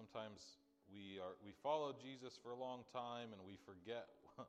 [0.00, 0.56] sometimes
[0.88, 4.08] we are we follow Jesus for a long time and we forget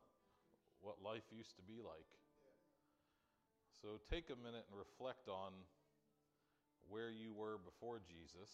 [0.80, 2.08] what life used to be like.
[3.84, 5.52] So take a minute and reflect on
[6.88, 8.48] where you were before Jesus.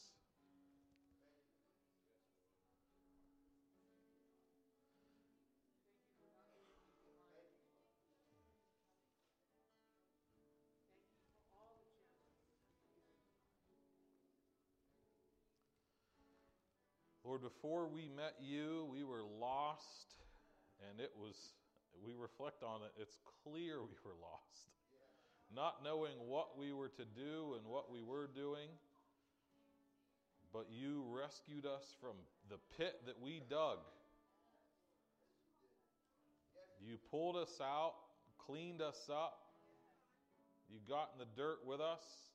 [17.39, 20.15] Lord, before we met you, we were lost,
[20.89, 21.35] and it was,
[22.05, 24.71] we reflect on it, it's clear we were lost.
[25.55, 28.69] Not knowing what we were to do and what we were doing,
[30.53, 32.17] but you rescued us from
[32.49, 33.79] the pit that we dug.
[36.81, 37.95] You pulled us out,
[38.47, 39.39] cleaned us up,
[40.71, 42.28] you got in the dirt with us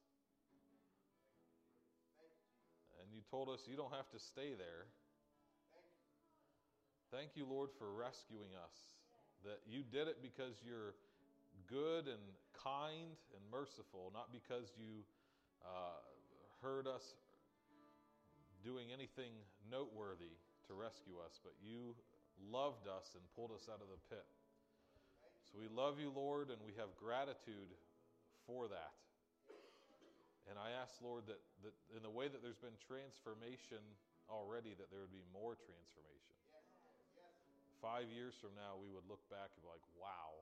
[3.33, 4.85] told us you don't have to stay there.
[7.09, 8.77] Thank you, Lord, for rescuing us.
[9.41, 10.93] That you did it because you're
[11.65, 12.21] good and
[12.53, 15.01] kind and merciful, not because you
[15.65, 15.97] uh,
[16.61, 17.17] heard us
[18.61, 19.33] doing anything
[19.65, 20.37] noteworthy
[20.69, 21.97] to rescue us, but you
[22.37, 24.29] loved us and pulled us out of the pit.
[25.49, 27.73] So we love you, Lord, and we have gratitude
[28.45, 28.93] for that.
[30.49, 33.79] And I ask, Lord, that, that in the way that there's been transformation
[34.27, 36.35] already, that there would be more transformation.
[37.79, 40.39] Five years from now, we would look back and be like, wow,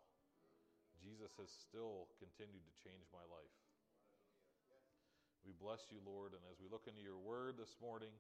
[1.02, 3.55] Jesus has still continued to change my life.
[5.41, 8.13] We bless you, Lord, and as we look into your word this morning,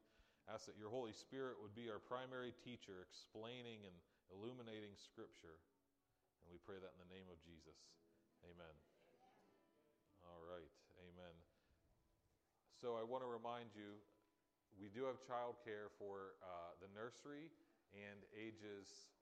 [0.49, 3.93] ask that your Holy Spirit would be our primary teacher, explaining and
[4.33, 5.61] illuminating Scripture.
[6.41, 7.77] And we pray that in the name of Jesus.
[8.41, 8.90] Amen.
[12.81, 13.93] So I want to remind you,
[14.81, 17.53] we do have childcare for uh, the nursery
[17.93, 19.13] and ages.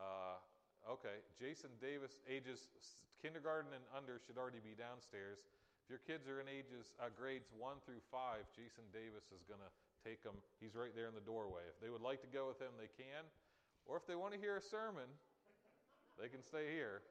[0.00, 0.40] Uh,
[0.88, 2.72] okay, Jason Davis, ages
[3.20, 5.44] kindergarten and under should already be downstairs.
[5.84, 9.60] If your kids are in ages uh, grades one through five, Jason Davis is going
[9.60, 10.40] to take them.
[10.56, 11.68] He's right there in the doorway.
[11.68, 13.28] If they would like to go with him, they can.
[13.84, 15.04] Or if they want to hear a sermon,
[16.16, 17.04] they can stay here.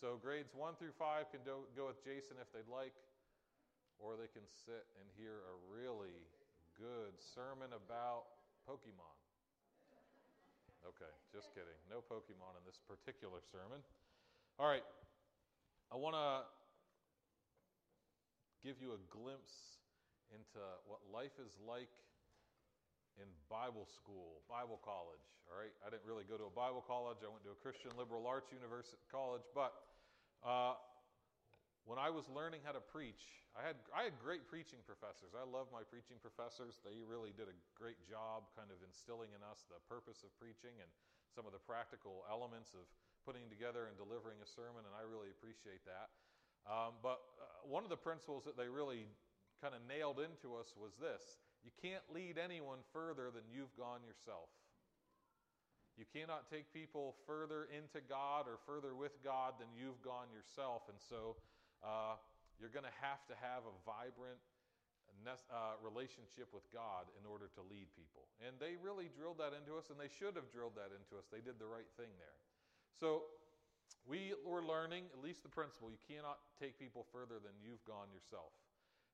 [0.00, 2.96] So grades one through five can do, go with Jason if they'd like
[4.02, 6.18] or they can sit and hear a really
[6.74, 8.26] good sermon about
[8.66, 9.14] Pokemon.
[10.82, 11.78] Okay, just kidding.
[11.86, 13.78] No Pokemon in this particular sermon.
[14.58, 14.82] All right,
[15.94, 16.42] I want to
[18.66, 19.78] give you a glimpse
[20.34, 20.58] into
[20.90, 21.90] what life is like
[23.22, 25.22] in Bible school, Bible college.
[25.46, 27.22] All right, I didn't really go to a Bible college.
[27.22, 29.70] I went to a Christian liberal arts university college, but
[30.42, 30.74] uh,
[31.84, 35.34] when I was learning how to preach, I had, I had great preaching professors.
[35.34, 36.78] I love my preaching professors.
[36.86, 40.78] They really did a great job kind of instilling in us the purpose of preaching
[40.78, 40.90] and
[41.34, 42.86] some of the practical elements of
[43.26, 46.10] putting together and delivering a sermon, and I really appreciate that.
[46.66, 49.10] Um, but uh, one of the principles that they really
[49.58, 54.02] kind of nailed into us was this you can't lead anyone further than you've gone
[54.02, 54.50] yourself.
[55.94, 60.88] You cannot take people further into God or further with God than you've gone yourself.
[60.88, 61.36] And so,
[61.82, 62.16] uh,
[62.58, 64.38] you're going to have to have a vibrant
[65.22, 68.26] uh, relationship with God in order to lead people.
[68.42, 71.30] And they really drilled that into us, and they should have drilled that into us.
[71.30, 72.38] They did the right thing there.
[72.98, 73.30] So
[74.02, 78.10] we were learning, at least the principle, you cannot take people further than you've gone
[78.10, 78.50] yourself.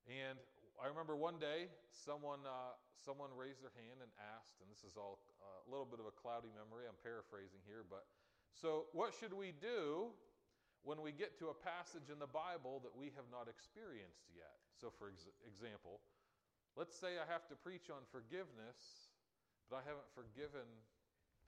[0.09, 0.41] And
[0.81, 4.97] I remember one day someone, uh, someone raised their hand and asked, and this is
[4.97, 8.09] all uh, a little bit of a cloudy memory, I'm paraphrasing here, but
[8.57, 10.15] so what should we do
[10.83, 14.59] when we get to a passage in the Bible that we have not experienced yet.
[14.79, 16.01] So, for ex- example,
[16.77, 19.11] let's say I have to preach on forgiveness,
[19.69, 20.67] but I haven't forgiven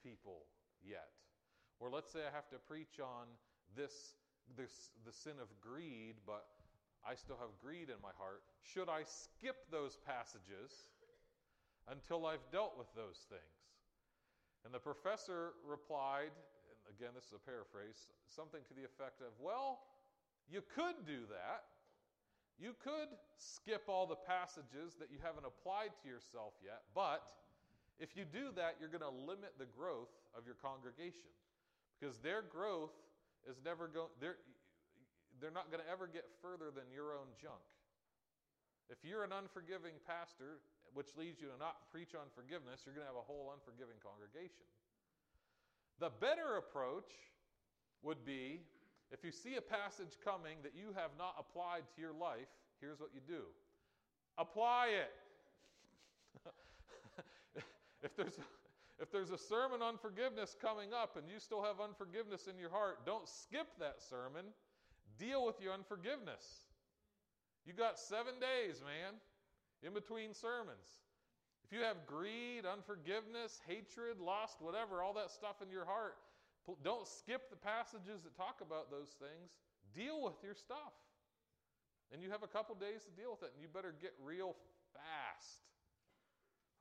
[0.03, 0.45] people
[0.83, 1.09] yet.
[1.79, 3.25] Or let's say I have to preach on
[3.75, 4.19] this,
[4.57, 6.45] this the sin of greed, but
[7.01, 8.43] I still have greed in my heart.
[8.61, 10.91] Should I skip those passages
[11.89, 13.61] until I've dealt with those things?
[14.65, 16.29] And the professor replied,
[16.91, 19.79] again, this is a paraphrase, something to the effect of, Well,
[20.51, 21.63] you could do that.
[22.59, 23.09] You could
[23.39, 27.25] skip all the passages that you haven't applied to yourself yet, but
[27.97, 31.33] if you do that, you're going to limit the growth of your congregation
[31.97, 32.93] because their growth
[33.49, 34.37] is never going, they're,
[35.41, 37.65] they're not going to ever get further than your own junk.
[38.93, 40.61] If you're an unforgiving pastor,
[40.93, 43.97] which leads you to not preach on forgiveness, you're going to have a whole unforgiving
[44.03, 44.67] congregation.
[46.01, 47.13] The better approach
[48.01, 48.61] would be
[49.11, 52.49] if you see a passage coming that you have not applied to your life,
[52.79, 53.43] here's what you do
[54.37, 55.11] apply it.
[58.03, 58.39] if, there's
[58.99, 62.71] if there's a sermon on forgiveness coming up and you still have unforgiveness in your
[62.71, 64.45] heart, don't skip that sermon.
[65.19, 66.65] Deal with your unforgiveness.
[67.63, 69.13] You got seven days, man,
[69.83, 71.03] in between sermons.
[71.71, 76.19] If you have greed, unforgiveness, hatred, lust, whatever, all that stuff in your heart,
[76.83, 79.55] don't skip the passages that talk about those things.
[79.95, 80.91] Deal with your stuff.
[82.11, 84.59] And you have a couple days to deal with it, and you better get real
[84.91, 85.63] fast.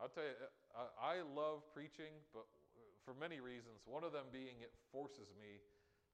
[0.03, 0.35] I'll tell you,
[0.75, 3.87] uh, uh, I love preaching, but uh, for many reasons.
[3.87, 5.63] One of them being it forces me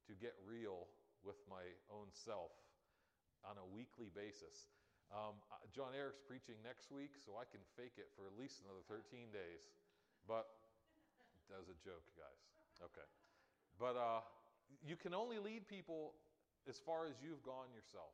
[0.04, 0.84] to get real
[1.24, 2.52] with my own self
[3.40, 4.68] on a weekly basis.
[5.14, 5.38] Um,
[5.70, 9.30] John Eric's preaching next week, so I can fake it for at least another 13
[9.30, 9.62] days.
[10.26, 10.50] But
[11.50, 12.42] that was a joke, guys.
[12.82, 13.06] Okay.
[13.78, 14.26] But uh,
[14.82, 16.16] you can only lead people
[16.66, 18.12] as far as you've gone yourself.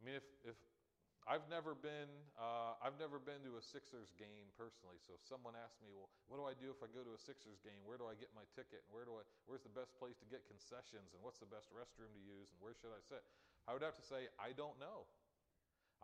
[0.00, 0.56] mean, if, if
[1.24, 5.00] I've never been, uh, I've never been to a Sixers game personally.
[5.00, 7.20] So if someone asks me, well, what do I do if I go to a
[7.20, 7.80] Sixers game?
[7.88, 8.84] Where do I get my ticket?
[8.84, 11.16] And where do I, where's the best place to get concessions?
[11.16, 12.52] And what's the best restroom to use?
[12.52, 13.24] And where should I sit?
[13.64, 15.08] I would have to say, I don't know.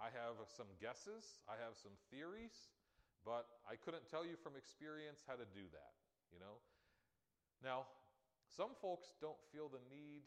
[0.01, 2.73] I have some guesses, I have some theories,
[3.21, 5.93] but I couldn't tell you from experience how to do that,
[6.33, 6.65] you know?
[7.61, 7.85] Now,
[8.49, 10.25] some folks don't feel the need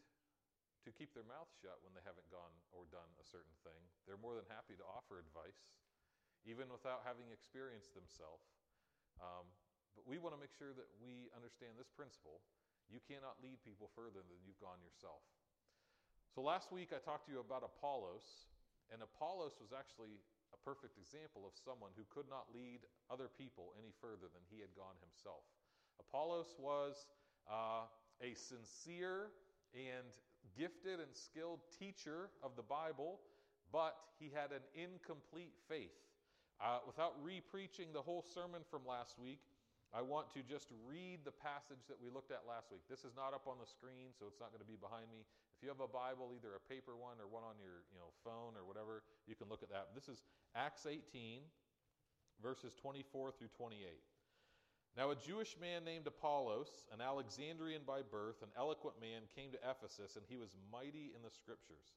[0.86, 3.82] to keep their mouth shut when they haven't gone or done a certain thing.
[4.06, 5.74] They're more than happy to offer advice,
[6.46, 8.46] even without having experienced themselves.
[9.18, 9.50] Um,
[9.98, 12.46] but we want to make sure that we understand this principle.
[12.86, 15.24] You cannot lead people further than you've gone yourself.
[16.30, 18.53] So last week I talked to you about Apollos,
[18.92, 20.20] and Apollos was actually
[20.52, 24.60] a perfect example of someone who could not lead other people any further than he
[24.60, 25.44] had gone himself.
[26.00, 27.06] Apollos was
[27.50, 27.86] uh,
[28.22, 29.34] a sincere
[29.74, 30.14] and
[30.54, 33.20] gifted and skilled teacher of the Bible,
[33.72, 35.98] but he had an incomplete faith.
[36.62, 39.42] Uh, without re-preaching the whole sermon from last week,
[39.90, 42.82] I want to just read the passage that we looked at last week.
[42.90, 45.22] This is not up on the screen, so it's not going to be behind me.
[45.64, 48.52] You have a Bible, either a paper one or one on your you know, phone
[48.52, 49.96] or whatever, you can look at that.
[49.96, 50.20] This is
[50.52, 51.40] Acts 18,
[52.44, 53.80] verses 24 through 28.
[54.92, 59.64] Now, a Jewish man named Apollos, an Alexandrian by birth, an eloquent man, came to
[59.64, 61.96] Ephesus, and he was mighty in the scriptures.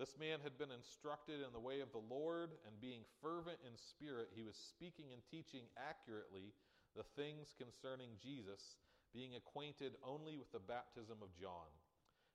[0.00, 3.76] This man had been instructed in the way of the Lord, and being fervent in
[3.76, 6.56] spirit, he was speaking and teaching accurately
[6.96, 8.80] the things concerning Jesus,
[9.12, 11.68] being acquainted only with the baptism of John.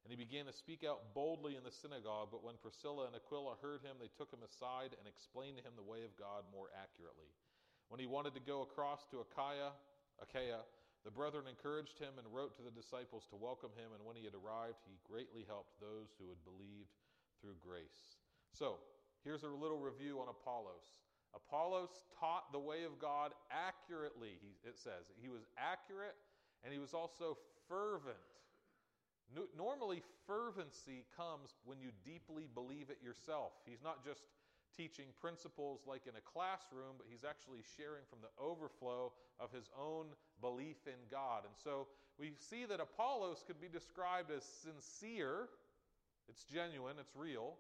[0.04, 3.62] And he began to speak out boldly in the synagogue, but when Priscilla and Aquila
[3.62, 6.74] heard him, they took him aside and explained to him the way of God more
[6.74, 7.30] accurately.
[7.94, 9.78] When he wanted to go across to Achaia,
[10.18, 10.66] Achaia,
[11.06, 14.26] the brethren encouraged him and wrote to the disciples to welcome him, and when he
[14.26, 16.94] had arrived, he greatly helped those who had believed
[17.42, 18.22] through grace.
[18.54, 18.82] So,
[19.26, 20.98] here's a little review on Apollos.
[21.34, 21.90] Apollos
[22.20, 25.10] taught the way of God accurately, it says.
[25.22, 26.16] He was accurate
[26.64, 27.38] and he was also
[27.68, 28.18] fervent.
[29.34, 33.54] No, normally, fervency comes when you deeply believe it yourself.
[33.66, 34.24] He's not just
[34.76, 39.70] teaching principles like in a classroom, but he's actually sharing from the overflow of his
[39.76, 40.08] own
[40.40, 41.44] belief in God.
[41.44, 41.88] And so
[42.18, 45.48] we see that Apollos could be described as sincere,
[46.30, 47.56] it's genuine, it's real.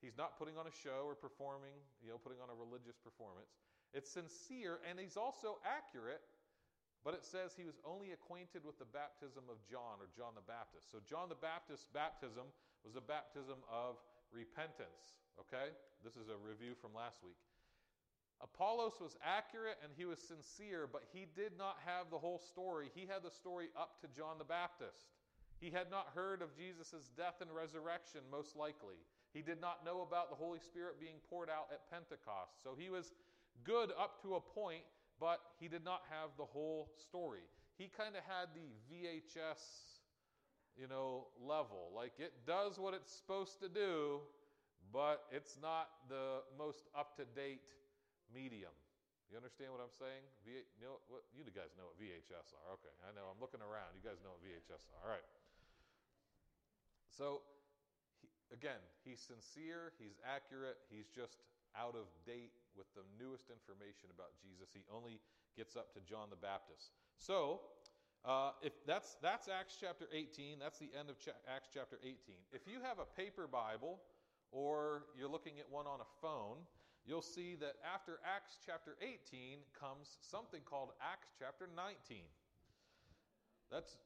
[0.00, 3.56] He's not putting on a show or performing, you know, putting on a religious performance.
[3.92, 6.20] It's sincere and he's also accurate,
[7.06, 10.42] but it says he was only acquainted with the baptism of John or John the
[10.42, 10.90] Baptist.
[10.90, 12.50] So, John the Baptist's baptism
[12.82, 14.02] was a baptism of
[14.34, 15.14] repentance.
[15.38, 15.70] Okay?
[16.02, 17.38] This is a review from last week.
[18.42, 22.90] Apollos was accurate and he was sincere, but he did not have the whole story.
[22.90, 25.14] He had the story up to John the Baptist.
[25.62, 28.98] He had not heard of Jesus' death and resurrection, most likely.
[29.30, 32.58] He did not know about the Holy Spirit being poured out at Pentecost.
[32.66, 33.14] So he was
[33.62, 34.82] good up to a point,
[35.20, 37.44] but he did not have the whole story.
[37.78, 39.60] He kind of had the VHS,
[40.76, 41.92] you know, level.
[41.94, 44.20] Like it does what it's supposed to do,
[44.92, 47.60] but it's not the most up to date
[48.32, 48.72] medium.
[49.30, 50.22] You understand what I'm saying?
[50.46, 52.78] V- you, know, what, you guys know what VHS are.
[52.78, 53.26] Okay, I know.
[53.26, 53.98] I'm looking around.
[53.98, 55.00] You guys know what VHS are.
[55.02, 55.26] All right.
[57.10, 57.42] So,
[58.22, 61.42] he, again, he's sincere, he's accurate, he's just
[61.74, 64.70] out of date with the newest information about Jesus.
[64.72, 65.18] He only
[65.56, 66.92] gets up to John the Baptist.
[67.16, 67.64] So,
[68.24, 72.16] uh, if that's that's Acts chapter 18, that's the end of cha- Acts chapter 18.
[72.52, 74.00] If you have a paper Bible
[74.52, 76.60] or you're looking at one on a phone,
[77.06, 82.26] you'll see that after Acts chapter 18 comes something called Acts chapter 19.
[83.70, 83.98] That's,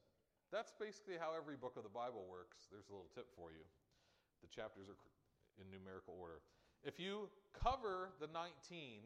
[0.49, 2.69] that's basically how every book of the Bible works.
[2.69, 3.65] There's a little tip for you.
[4.41, 4.97] The chapters are
[5.61, 6.41] in numerical order.
[6.83, 9.05] If you cover the 19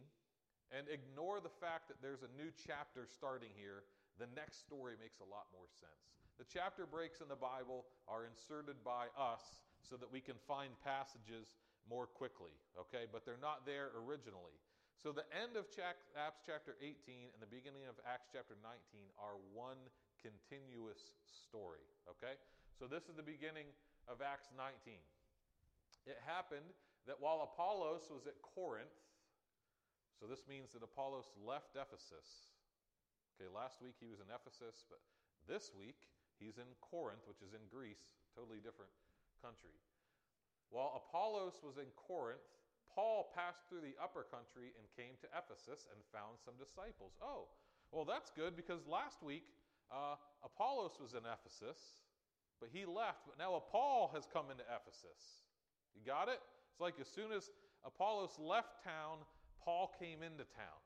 [0.72, 3.84] and ignore the fact that there's a new chapter starting here,
[4.15, 6.15] the next story makes a lot more sense.
[6.39, 9.44] The chapter breaks in the Bible are inserted by us
[9.84, 11.55] so that we can find passages
[11.88, 13.12] more quickly, okay?
[13.12, 14.55] But they're not there originally.
[14.96, 19.36] So the end of Acts chapter 18 and the beginning of Acts chapter 19 are
[19.51, 19.79] one
[20.24, 22.39] continuous story, okay?
[22.79, 23.67] So this is the beginning
[24.08, 24.98] of Acts 19.
[26.08, 26.72] It happened
[27.05, 28.93] that while Apollos was at Corinth,
[30.17, 32.55] so this means that Apollos left Ephesus.
[33.35, 35.03] Okay, last week he was in Ephesus, but
[35.45, 36.07] this week
[36.39, 38.91] he's in Corinth, which is in Greece, totally different
[39.43, 39.75] country.
[40.71, 42.47] While Apollos was in Corinth,
[42.89, 47.19] Paul passed through the upper country and came to Ephesus and found some disciples.
[47.19, 47.51] Oh,
[47.91, 49.45] well, that's good because last week
[49.91, 52.07] uh, Apollos was in Ephesus,
[52.63, 53.27] but he left.
[53.27, 55.43] But now Paul has come into Ephesus.
[55.93, 56.39] You got it?
[56.75, 57.55] It's like as soon as
[57.88, 59.24] Apollos left town,
[59.63, 60.82] Paul came into town.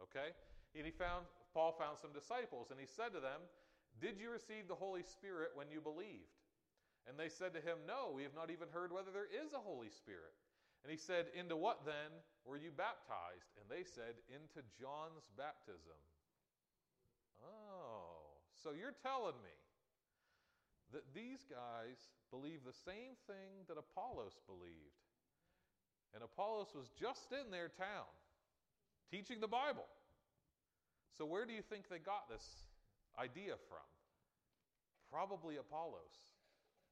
[0.00, 0.32] Okay?
[0.72, 3.44] And he found Paul found some disciples, and he said to them,
[4.00, 6.32] Did you receive the Holy Spirit when you believed?
[7.04, 9.60] And they said to him, No, we have not even heard whether there is a
[9.60, 10.32] Holy Spirit.
[10.80, 12.08] And he said, Into what then
[12.48, 13.52] were you baptized?
[13.60, 16.00] And they said, Into John's baptism.
[17.44, 19.56] Oh, so you're telling me
[20.96, 25.07] that these guys believe the same thing that Apollos believed.
[26.14, 28.08] And Apollos was just in their town
[29.10, 29.86] teaching the Bible.
[31.16, 32.44] So, where do you think they got this
[33.18, 33.84] idea from?
[35.10, 36.36] Probably Apollos.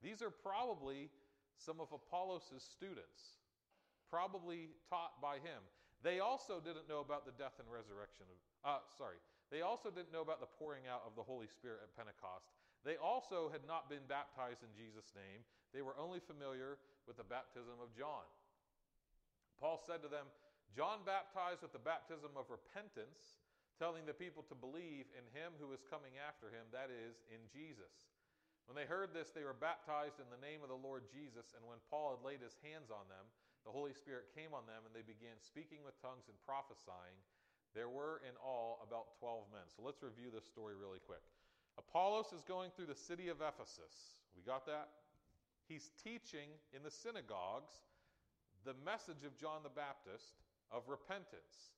[0.03, 1.09] These are probably
[1.57, 3.41] some of Apollos' students,
[4.11, 5.61] probably taught by him.
[6.05, 9.17] They also didn't know about the death and resurrection of, uh, sorry,
[9.51, 12.53] they also didn't know about the pouring out of the Holy Spirit at Pentecost.
[12.85, 15.43] They also had not been baptized in Jesus' name.
[15.73, 18.27] They were only familiar with the baptism of John.
[19.61, 20.29] Paul said to them,
[20.75, 23.41] John baptized with the baptism of repentance,
[23.81, 27.41] telling the people to believe in him who is coming after him, that is, in
[27.49, 28.13] Jesus.
[28.69, 31.63] When they heard this, they were baptized in the name of the Lord Jesus, and
[31.65, 33.25] when Paul had laid his hands on them,
[33.63, 37.19] the Holy Spirit came on them, and they began speaking with tongues and prophesying.
[37.75, 39.67] There were in all about 12 men.
[39.75, 41.23] So let's review this story really quick.
[41.77, 44.25] Apollos is going through the city of Ephesus.
[44.33, 44.89] We got that?
[45.69, 47.85] He's teaching in the synagogues
[48.67, 50.43] the message of John the Baptist
[50.75, 51.71] of repentance.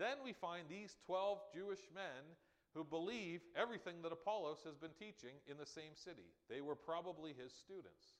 [0.00, 2.24] Then we find these 12 Jewish men
[2.72, 6.32] who believe everything that Apollos has been teaching in the same city.
[6.48, 8.16] They were probably his students.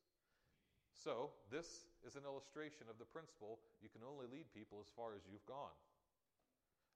[0.92, 5.16] So, this is an illustration of the principle you can only lead people as far
[5.16, 5.72] as you've gone.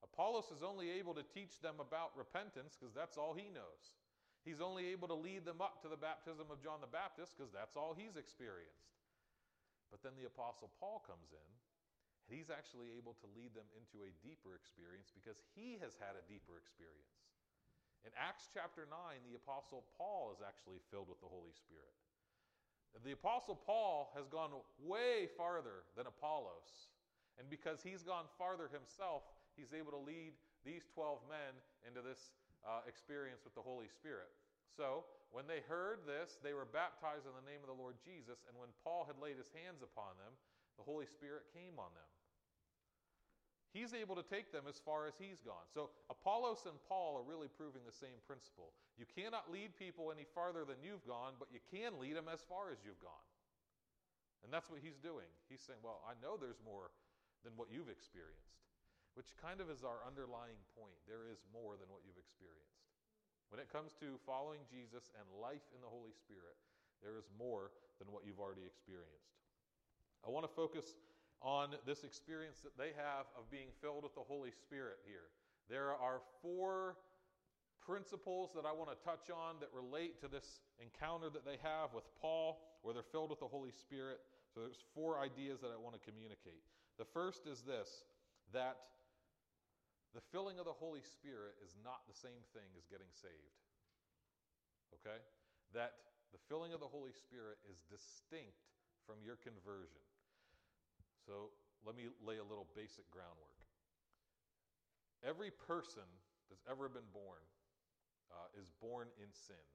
[0.04, 3.96] Apollos is only able to teach them about repentance because that's all he knows.
[4.44, 7.48] He's only able to lead them up to the baptism of John the Baptist because
[7.48, 8.92] that's all he's experienced.
[9.94, 11.50] But then the Apostle Paul comes in,
[12.26, 16.18] and he's actually able to lead them into a deeper experience because he has had
[16.18, 17.22] a deeper experience.
[18.02, 18.90] In Acts chapter 9,
[19.22, 21.94] the Apostle Paul is actually filled with the Holy Spirit.
[23.06, 24.50] The Apostle Paul has gone
[24.82, 26.90] way farther than Apollos.
[27.38, 29.22] And because he's gone farther himself,
[29.54, 30.34] he's able to lead
[30.66, 31.54] these 12 men
[31.86, 32.34] into this
[32.66, 34.34] uh, experience with the Holy Spirit.
[34.74, 38.46] So, when they heard this, they were baptized in the name of the Lord Jesus.
[38.46, 40.30] And when Paul had laid his hands upon them,
[40.78, 42.10] the Holy Spirit came on them.
[43.74, 45.66] He's able to take them as far as he's gone.
[45.74, 48.70] So Apollos and Paul are really proving the same principle.
[48.94, 52.46] You cannot lead people any farther than you've gone, but you can lead them as
[52.46, 53.26] far as you've gone.
[54.46, 55.26] And that's what he's doing.
[55.50, 56.94] He's saying, Well, I know there's more
[57.42, 58.62] than what you've experienced,
[59.18, 60.94] which kind of is our underlying point.
[61.10, 62.83] There is more than what you've experienced.
[63.50, 66.56] When it comes to following Jesus and life in the Holy Spirit,
[67.02, 69.34] there is more than what you've already experienced.
[70.26, 70.96] I want to focus
[71.44, 75.28] on this experience that they have of being filled with the Holy Spirit here.
[75.68, 76.96] There are four
[77.84, 81.92] principles that I want to touch on that relate to this encounter that they have
[81.92, 84.20] with Paul, where they're filled with the Holy Spirit.
[84.52, 86.64] So there's four ideas that I want to communicate.
[86.96, 88.04] The first is this
[88.52, 88.76] that
[90.14, 93.59] the filling of the Holy Spirit is not the same thing as getting saved.
[95.02, 95.18] Okay?
[95.75, 95.99] That
[96.30, 98.62] the filling of the Holy Spirit is distinct
[99.02, 100.02] from your conversion.
[101.26, 101.50] So
[101.83, 103.59] let me lay a little basic groundwork.
[105.26, 106.06] Every person
[106.47, 107.42] that's ever been born
[108.30, 109.66] uh, is born in sin.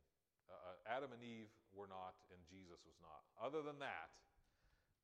[0.48, 3.22] Uh, uh, Adam and Eve were not, and Jesus was not.
[3.38, 4.14] Other than that,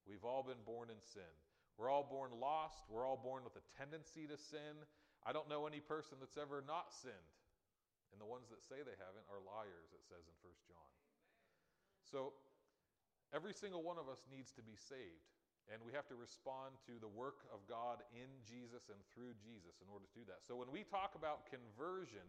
[0.07, 1.29] we've all been born in sin.
[1.77, 2.87] We're all born lost.
[2.87, 4.79] We're all born with a tendency to sin.
[5.25, 7.33] I don't know any person that's ever not sinned.
[8.13, 10.91] And the ones that say they haven't are liars, it says in 1 John.
[12.05, 12.37] So
[13.35, 15.35] every single one of us needs to be saved.
[15.67, 19.81] And we have to respond to the work of God in Jesus and through Jesus
[19.81, 20.45] in order to do that.
[20.45, 22.23] So when we talk about conversion,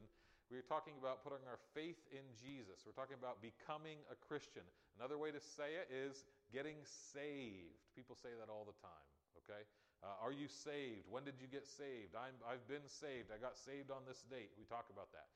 [0.48, 2.88] we are talking about putting our faith in Jesus.
[2.88, 4.64] We're talking about becoming a Christian.
[4.96, 7.78] Another way to say it is getting saved.
[7.94, 9.08] People say that all the time,
[9.44, 9.62] okay?
[10.04, 11.08] Uh, are you saved?
[11.08, 12.12] When did you get saved?
[12.12, 13.32] I'm, I've been saved.
[13.32, 14.52] I got saved on this date.
[14.60, 15.26] We talk about that.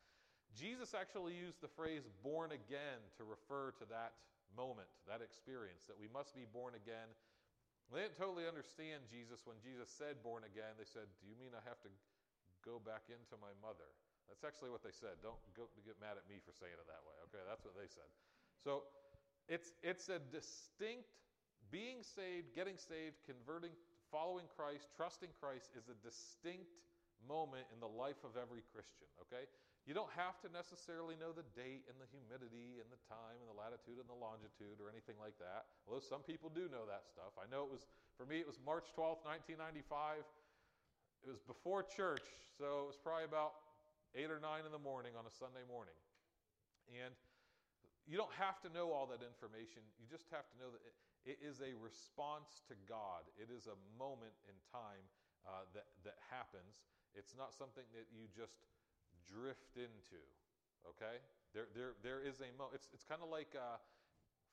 [0.52, 4.19] Jesus actually used the phrase born again to refer to that
[4.52, 7.07] moment, that experience, that we must be born again.
[7.90, 10.79] They didn't totally understand Jesus when Jesus said born again.
[10.79, 11.90] They said, Do you mean I have to
[12.62, 13.87] go back into my mother?
[14.31, 15.19] That's actually what they said.
[15.26, 17.19] Don't go get mad at me for saying it that way.
[17.31, 18.07] Okay, that's what they said.
[18.62, 18.87] So
[19.50, 21.11] it's it's a distinct
[21.75, 23.75] being saved, getting saved, converting,
[24.11, 26.71] following Christ, trusting Christ is a distinct
[27.26, 29.47] moment in the life of every Christian, okay?
[29.88, 33.49] You don't have to necessarily know the date and the humidity and the time and
[33.49, 35.73] the latitude and the longitude or anything like that.
[35.88, 37.33] Although some people do know that stuff.
[37.40, 40.21] I know it was, for me, it was March 12th, 1995.
[41.26, 42.25] It was before church,
[42.57, 43.57] so it was probably about
[44.12, 45.97] 8 or 9 in the morning on a Sunday morning.
[46.92, 47.12] And
[48.11, 49.87] you don't have to know all that information.
[50.02, 53.23] You just have to know that it, it is a response to God.
[53.38, 55.07] It is a moment in time
[55.47, 56.83] uh, that, that happens.
[57.14, 58.67] It's not something that you just
[59.23, 60.19] drift into,
[60.90, 61.23] okay?
[61.55, 62.83] There, there, there is a moment.
[62.83, 63.79] It's, it's kind of like uh,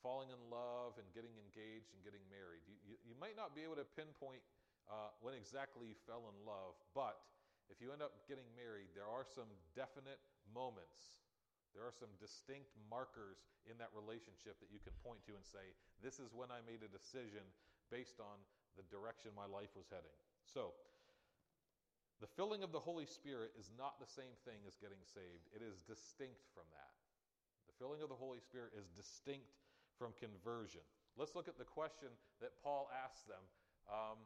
[0.05, 2.61] falling in love and getting engaged and getting married.
[2.69, 4.45] You, you, you might not be able to pinpoint
[4.85, 7.25] uh, when exactly you fell in love, but
[7.73, 10.21] if you end up getting married, there are some definite
[10.53, 11.26] moments.
[11.75, 15.73] There are some distinct markers in that relationship that you can point to and say,
[15.99, 17.43] This is when I made a decision
[17.89, 18.39] based on
[18.75, 20.13] the direction my life was heading.
[20.45, 20.75] So,
[22.17, 25.61] the filling of the Holy Spirit is not the same thing as getting saved, it
[25.61, 26.93] is distinct from that.
[27.69, 29.53] The filling of the Holy Spirit is distinct
[30.01, 30.81] from conversion.
[31.17, 32.09] Let's look at the question
[32.41, 33.41] that Paul asks them
[33.89, 34.17] um,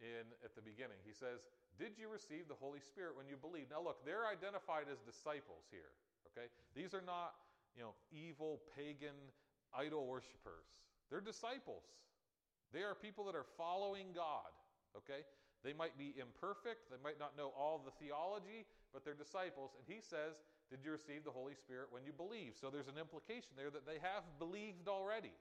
[0.00, 0.96] in, at the beginning.
[1.04, 3.72] He says, Did you receive the Holy Spirit when you believed?
[3.72, 5.92] Now, look, they're identified as disciples here.
[6.38, 6.46] Okay?
[6.74, 7.34] These are not,
[7.74, 9.16] you know, evil, pagan,
[9.74, 10.70] idol worshippers.
[11.10, 11.82] They're disciples.
[12.72, 14.54] They are people that are following God.
[14.96, 15.26] Okay?
[15.64, 18.62] They might be imperfect, they might not know all the theology,
[18.92, 19.74] but they're disciples.
[19.74, 20.38] And he says,
[20.70, 22.54] Did you receive the Holy Spirit when you believe?
[22.54, 25.34] So there's an implication there that they have believed already.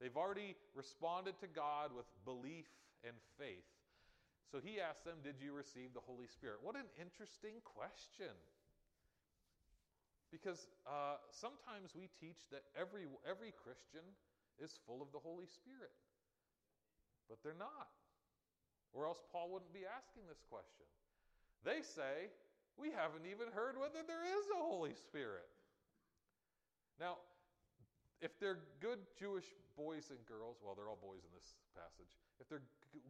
[0.00, 2.68] They've already responded to God with belief
[3.06, 3.64] and faith.
[4.50, 6.60] So he asks them, Did you receive the Holy Spirit?
[6.60, 8.36] What an interesting question.
[10.32, 14.02] Because uh, sometimes we teach that every, every Christian
[14.56, 15.92] is full of the Holy Spirit,
[17.28, 17.92] but they're not
[18.92, 20.84] or else Paul wouldn't be asking this question.
[21.64, 22.28] They say,
[22.76, 25.48] We haven't even heard whether there is a Holy Spirit.
[27.00, 27.24] Now,
[28.20, 32.46] if they're good Jewish boys and girls, well, they're all boys in this passage, if
[32.52, 32.60] they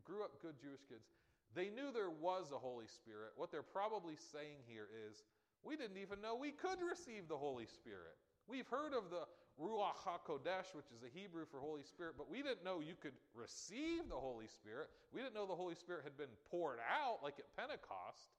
[0.07, 1.05] grew up good Jewish kids,
[1.53, 3.37] they knew there was a Holy Spirit.
[3.37, 5.21] What they're probably saying here is,
[5.65, 8.19] we didn't even know we could receive the Holy Spirit.
[8.49, 9.25] We've heard of the
[9.61, 13.15] Ruach HaKodesh, which is the Hebrew for Holy Spirit, but we didn't know you could
[13.35, 14.89] receive the Holy Spirit.
[15.13, 18.33] We didn't know the Holy Spirit had been poured out like at Pentecost.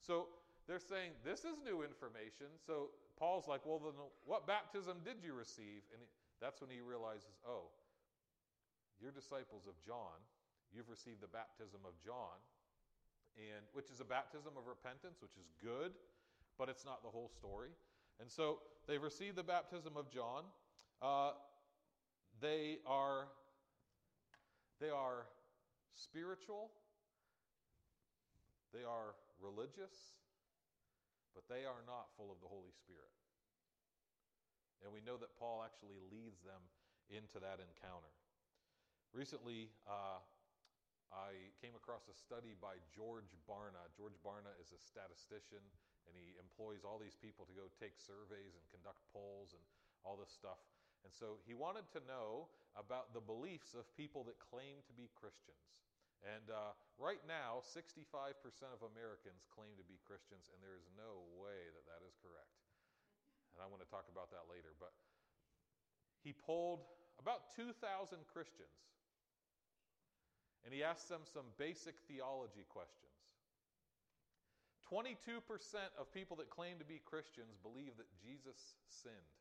[0.00, 0.30] So
[0.66, 2.48] they're saying, this is new information.
[2.62, 5.82] So Paul's like, well, then what baptism did you receive?
[5.92, 6.00] And
[6.40, 7.68] that's when he realizes, oh,
[9.02, 10.22] you're disciples of John.
[10.70, 12.38] You've received the baptism of John,
[13.36, 15.92] and which is a baptism of repentance, which is good,
[16.58, 17.70] but it's not the whole story.
[18.20, 20.44] And so they've received the baptism of John.
[21.00, 21.32] Uh,
[22.40, 23.28] they are
[24.80, 25.30] they are
[25.94, 26.70] spiritual.
[28.74, 30.16] They are religious,
[31.36, 33.12] but they are not full of the Holy Spirit.
[34.82, 36.58] And we know that Paul actually leads them
[37.12, 38.10] into that encounter.
[39.14, 40.18] Recently, uh,
[41.12, 43.84] I came across a study by George Barna.
[43.94, 45.62] George Barna is a statistician
[46.06, 49.62] and he employs all these people to go take surveys and conduct polls and
[50.02, 50.58] all this stuff.
[51.02, 52.46] And so he wanted to know
[52.78, 55.66] about the beliefs of people that claim to be Christians.
[56.22, 57.98] And uh, right now, 65%
[58.70, 62.54] of Americans claim to be Christians, and there is no way that that is correct.
[63.52, 64.70] And I want to talk about that later.
[64.78, 64.94] But
[66.22, 66.86] he polled
[67.18, 67.74] about 2,000
[68.30, 68.78] Christians,
[70.62, 73.11] and he asked them some basic theology questions.
[74.92, 75.16] 22%
[75.96, 79.32] of people that claim to be Christians believe that Jesus sinned.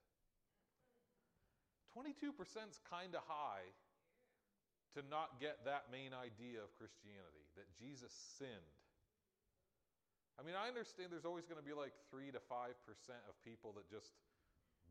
[1.91, 2.31] 22%
[2.71, 3.67] is kind of high
[4.95, 8.75] to not get that main idea of Christianity, that Jesus sinned.
[10.39, 12.71] I mean, I understand there's always going to be like 3 to 5%
[13.27, 14.15] of people that just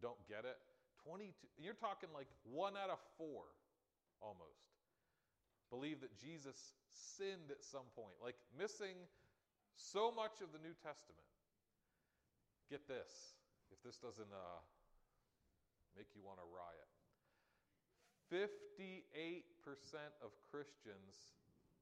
[0.05, 0.61] don't get it.
[1.09, 3.49] 22 you're talking like 1 out of 4
[4.21, 4.69] almost
[5.73, 9.09] believe that Jesus sinned at some point, like missing
[9.81, 11.25] so much of the New Testament.
[12.69, 13.41] Get this,
[13.73, 14.61] if this doesn't uh,
[15.97, 16.91] make you want to riot.
[18.31, 19.43] 58%
[20.23, 21.35] of Christians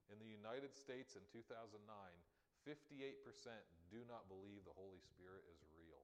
[0.09, 1.77] in the United States in 2009,
[2.65, 3.21] 58%
[3.93, 6.01] do not believe the Holy Spirit is real.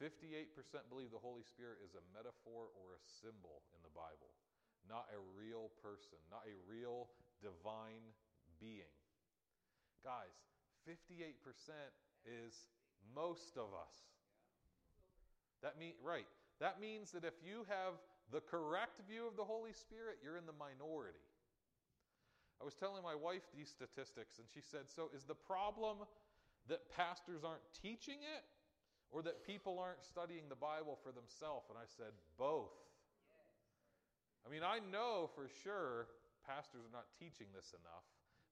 [0.00, 0.48] 58%
[0.88, 4.32] believe the Holy Spirit is a metaphor or a symbol in the Bible,
[4.88, 7.08] not a real person, not a real
[7.40, 8.04] divine
[8.60, 8.92] being.
[10.06, 10.38] Guys,
[10.86, 11.34] 58%
[12.22, 12.54] is
[13.10, 14.06] most of us.
[15.66, 16.30] That mean right.
[16.60, 17.98] That means that if you have
[18.30, 21.26] the correct view of the Holy Spirit, you're in the minority.
[22.62, 26.06] I was telling my wife these statistics, and she said, So is the problem
[26.70, 28.46] that pastors aren't teaching it,
[29.10, 31.66] or that people aren't studying the Bible for themselves?
[31.68, 32.78] And I said, Both.
[34.46, 36.06] I mean, I know for sure
[36.46, 38.06] pastors are not teaching this enough,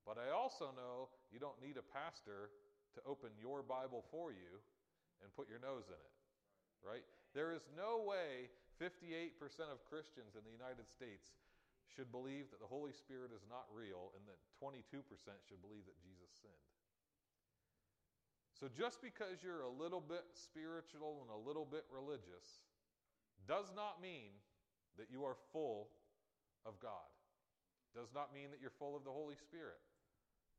[0.05, 2.53] but I also know you don't need a pastor
[2.95, 4.61] to open your Bible for you
[5.25, 6.15] and put your nose in it,
[6.85, 7.05] right?
[7.33, 9.35] There is no way 58%
[9.73, 11.35] of Christians in the United States
[11.91, 14.85] should believe that the Holy Spirit is not real and that 22%
[15.47, 16.69] should believe that Jesus sinned.
[18.55, 22.63] So just because you're a little bit spiritual and a little bit religious
[23.47, 24.31] does not mean
[24.99, 25.91] that you are full
[26.65, 27.11] of God.
[27.95, 29.79] Does not mean that you're full of the Holy Spirit.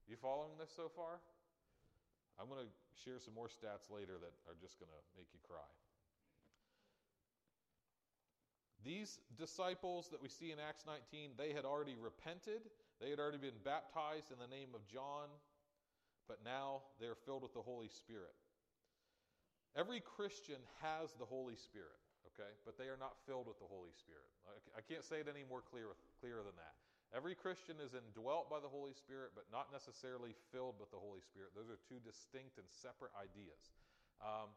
[0.05, 1.17] You following this so far?
[2.37, 5.41] I'm going to share some more stats later that are just going to make you
[5.41, 5.65] cry.
[8.85, 12.69] These disciples that we see in Acts 19, they had already repented.
[13.01, 15.25] They had already been baptized in the name of John,
[16.29, 18.37] but now they're filled with the Holy Spirit.
[19.73, 21.97] Every Christian has the Holy Spirit,
[22.29, 22.53] okay?
[22.61, 24.29] But they are not filled with the Holy Spirit.
[24.77, 26.77] I can't say it any more clear, clearer than that.
[27.15, 31.23] Every Christian is indwelt by the Holy Spirit, but not necessarily filled with the Holy
[31.23, 31.55] Spirit.
[31.55, 33.71] Those are two distinct and separate ideas.
[34.19, 34.51] Um,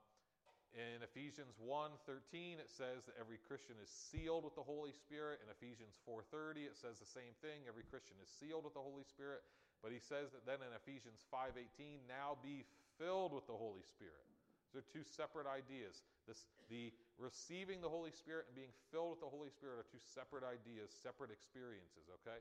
[0.75, 5.41] in Ephesians 1:13 it says that every Christian is sealed with the Holy Spirit.
[5.41, 9.05] In Ephesians 4:30 it says the same thing, every Christian is sealed with the Holy
[9.05, 9.47] Spirit.
[9.81, 12.67] But he says that then in Ephesians 5:18 now be
[12.99, 14.27] filled with the Holy Spirit.
[14.73, 16.05] Those are two separate ideas.
[16.29, 20.03] This, the receiving the Holy Spirit and being filled with the Holy Spirit are two
[20.03, 22.41] separate ideas, separate experiences, okay?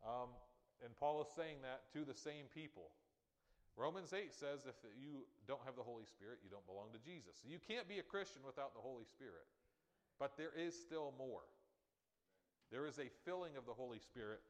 [0.00, 0.32] Um,
[0.80, 2.88] and Paul is saying that to the same people.
[3.76, 7.38] Romans 8 says if you don't have the Holy Spirit, you don't belong to Jesus.
[7.40, 9.44] So you can't be a Christian without the Holy Spirit.
[10.18, 11.44] But there is still more.
[12.72, 14.40] There is a filling of the Holy Spirit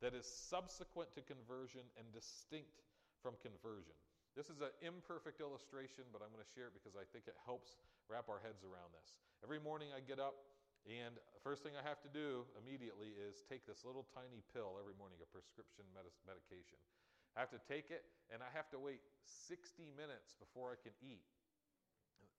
[0.00, 2.80] that is subsequent to conversion and distinct
[3.22, 3.96] from conversion.
[4.38, 7.34] This is an imperfect illustration, but I'm going to share it because I think it
[7.42, 9.18] helps wrap our heads around this.
[9.42, 10.38] Every morning I get up,
[10.86, 14.94] and first thing I have to do immediately is take this little tiny pill every
[14.94, 16.78] morning, a prescription medication.
[17.34, 19.58] I have to take it, and I have to wait 60
[19.98, 21.26] minutes before I can eat.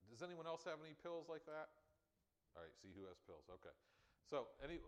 [0.07, 1.67] Does anyone else have any pills like that?
[2.55, 3.43] All right, see who has pills.
[3.59, 3.75] Okay.
[4.23, 4.79] So, any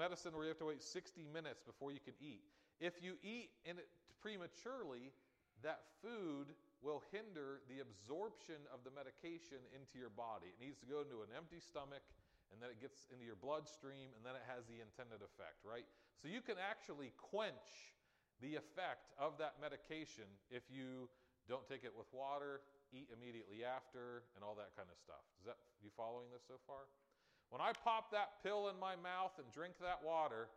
[0.00, 2.40] medicine where you have to wait 60 minutes before you can eat.
[2.80, 3.76] If you eat in
[4.24, 5.12] prematurely,
[5.64, 6.52] that food
[6.84, 10.52] will hinder the absorption of the medication into your body.
[10.52, 12.04] It needs to go into an empty stomach,
[12.52, 15.88] and then it gets into your bloodstream, and then it has the intended effect, right?
[16.20, 17.96] So, you can actually quench
[18.44, 21.08] the effect of that medication if you
[21.48, 22.60] don't take it with water,
[22.92, 25.24] eat immediately after, and all that kind of stuff.
[25.40, 26.84] Is that you following this so far?
[27.48, 30.48] When I pop that pill in my mouth and drink that water,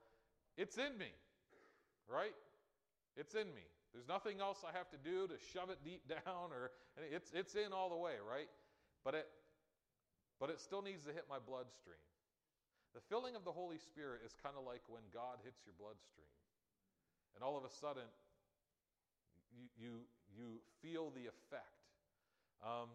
[0.56, 1.12] it's in me.
[2.08, 2.36] Right?
[3.16, 3.68] It's in me.
[3.94, 7.56] There's nothing else I have to do to shove it deep down or it's it's
[7.56, 8.50] in all the way, right?
[9.04, 9.28] But it
[10.40, 12.02] but it still needs to hit my bloodstream.
[12.94, 16.30] The filling of the Holy Spirit is kind of like when God hits your bloodstream
[17.38, 18.10] and all of a sudden
[19.54, 19.94] you, you,
[20.34, 20.48] you
[20.82, 21.86] feel the effect.
[22.66, 22.90] Um,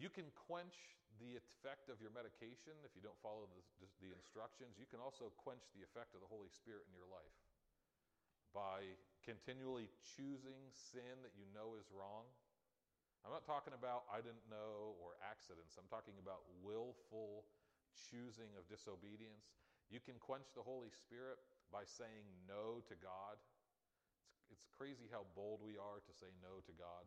[0.00, 0.76] you can quench
[1.20, 3.60] the effect of your medication if you don't follow the,
[4.00, 4.80] the, instructions.
[4.80, 7.36] You can also quench the effect of the Holy Spirit in your life
[8.50, 12.26] by continually choosing sin that you know is wrong.
[13.22, 15.76] I'm not talking about I didn't know or accidents.
[15.76, 17.44] I'm talking about willful
[18.08, 19.52] choosing of disobedience.
[19.92, 21.36] You can quench the Holy Spirit
[21.68, 23.36] by saying no to God.
[24.24, 27.04] It's, it's crazy how bold we are to say no to God.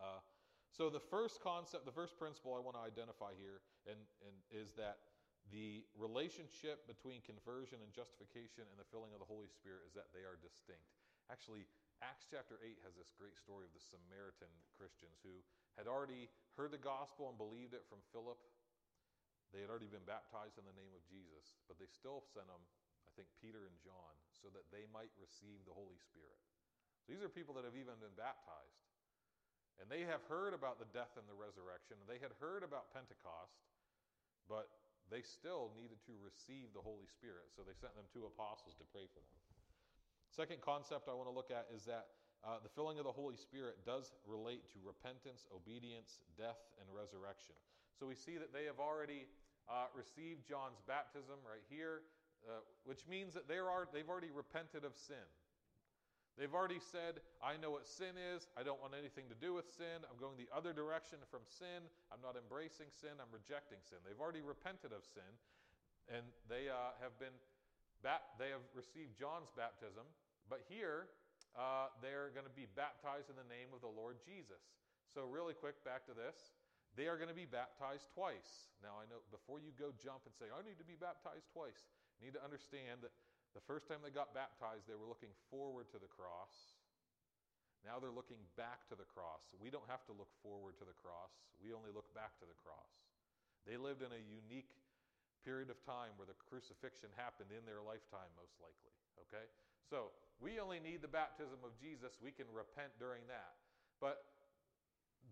[0.00, 0.20] Uh,
[0.68, 4.76] so, the first concept, the first principle I want to identify here and, and is
[4.76, 5.07] that
[5.48, 10.12] the relationship between conversion and justification and the filling of the Holy Spirit is that
[10.12, 10.84] they are distinct.
[11.32, 11.64] Actually,
[12.00, 15.42] Acts chapter 8 has this great story of the Samaritan Christians who
[15.74, 18.38] had already heard the gospel and believed it from Philip.
[19.50, 22.62] They had already been baptized in the name of Jesus, but they still sent them,
[23.08, 26.38] I think, Peter and John, so that they might receive the Holy Spirit.
[27.02, 28.84] So these are people that have even been baptized.
[29.78, 31.98] And they have heard about the death and the resurrection.
[32.04, 33.62] They had heard about Pentecost,
[34.50, 34.66] but
[35.08, 37.48] they still needed to receive the Holy Spirit.
[37.56, 39.38] So they sent them two apostles to pray for them.
[40.28, 42.12] Second concept I want to look at is that
[42.46, 47.56] uh, the filling of the Holy Spirit does relate to repentance, obedience, death, and resurrection.
[47.98, 49.26] So we see that they have already
[49.66, 52.06] uh, received John's baptism right here,
[52.46, 55.26] uh, which means that they are, they've already repented of sin.
[56.38, 58.46] They've already said, I know what sin is.
[58.54, 60.06] I don't want anything to do with sin.
[60.06, 61.82] I'm going the other direction from sin.
[62.14, 63.18] I'm not embracing sin.
[63.18, 63.98] I'm rejecting sin.
[64.06, 65.26] They've already repented of sin,
[66.06, 67.34] and they uh, have been,
[68.06, 70.06] bat- they have received John's baptism.
[70.46, 71.10] But here,
[71.58, 74.62] uh, they're going to be baptized in the name of the Lord Jesus.
[75.10, 76.54] So, really quick, back to this.
[76.94, 78.70] They are going to be baptized twice.
[78.78, 81.90] Now, I know before you go jump and say, I need to be baptized twice,
[82.18, 83.10] you need to understand that
[83.58, 86.78] the first time they got baptized, they were looking forward to the cross.
[87.82, 89.50] Now they're looking back to the cross.
[89.58, 92.54] We don't have to look forward to the cross, we only look back to the
[92.62, 92.94] cross.
[93.66, 94.70] They lived in a unique
[95.42, 98.94] period of time where the crucifixion happened in their lifetime, most likely.
[99.26, 99.50] Okay?
[99.90, 102.14] So we only need the baptism of Jesus.
[102.22, 103.58] We can repent during that.
[103.98, 104.22] But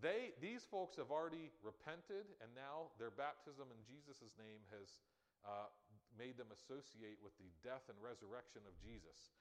[0.02, 4.98] they, these folks have already repented, and now their baptism in Jesus' name has
[5.46, 5.70] uh,
[6.16, 9.36] made them associate with the death and resurrection of Jesus.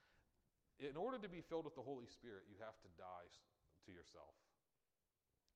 [0.76, 3.28] In order to be filled with the Holy Spirit, you have to die
[3.88, 4.36] to yourself,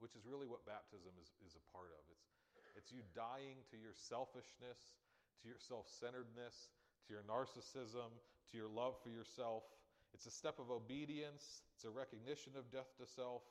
[0.00, 2.02] which is really what baptism is, is a part of.
[2.09, 2.24] It's,
[2.72, 4.96] it's you dying to your selfishness,
[5.44, 6.72] to your self centeredness,
[7.04, 8.09] to your narcissism,
[8.48, 9.68] to your love for yourself.
[10.16, 13.44] It's a step of obedience, it's a recognition of death to self.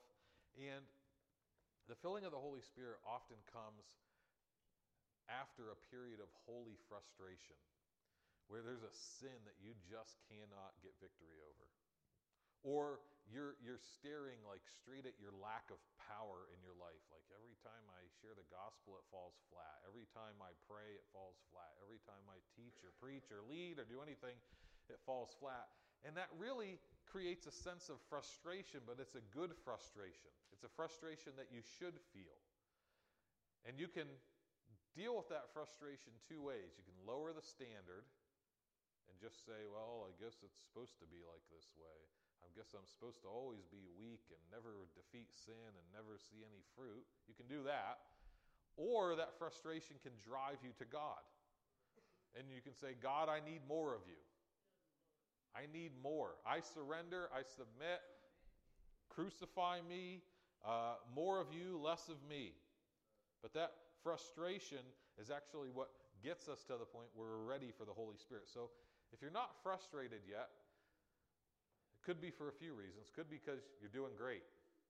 [0.58, 0.84] And
[1.88, 3.86] the filling of the Holy Spirit often comes
[5.30, 7.58] after a period of holy frustration,
[8.50, 11.66] where there's a sin that you just cannot get victory over.
[12.66, 17.00] Or you're, you're staring like straight at your lack of power in your life.
[17.14, 19.80] Like every time I share the gospel, it falls flat.
[19.86, 21.72] Every time I pray, it falls flat.
[21.86, 24.36] Every time I teach or preach or lead or do anything,
[24.90, 25.70] it falls flat.
[26.04, 30.34] And that really creates a sense of frustration, but it's a good frustration.
[30.52, 32.38] It's a frustration that you should feel.
[33.68, 34.08] And you can
[34.96, 36.76] deal with that frustration two ways.
[36.78, 38.06] You can lower the standard
[39.10, 41.98] and just say, well, I guess it's supposed to be like this way.
[42.46, 46.42] I guess I'm supposed to always be weak and never defeat sin and never see
[46.42, 47.04] any fruit.
[47.28, 48.00] You can do that.
[48.80, 51.20] Or that frustration can drive you to God.
[52.38, 54.22] And you can say, God, I need more of you.
[55.52, 56.38] I need more.
[56.46, 57.28] I surrender.
[57.34, 58.00] I submit.
[59.10, 60.22] Crucify me.
[60.64, 62.54] Uh, more of you, less of me.
[63.42, 63.72] But that
[64.04, 64.84] frustration
[65.20, 65.90] is actually what
[66.24, 68.48] gets us to the point where we're ready for the Holy Spirit.
[68.52, 68.70] So
[69.12, 70.52] if you're not frustrated yet,
[71.96, 73.12] it could be for a few reasons.
[73.12, 74.44] Could be because you're doing great.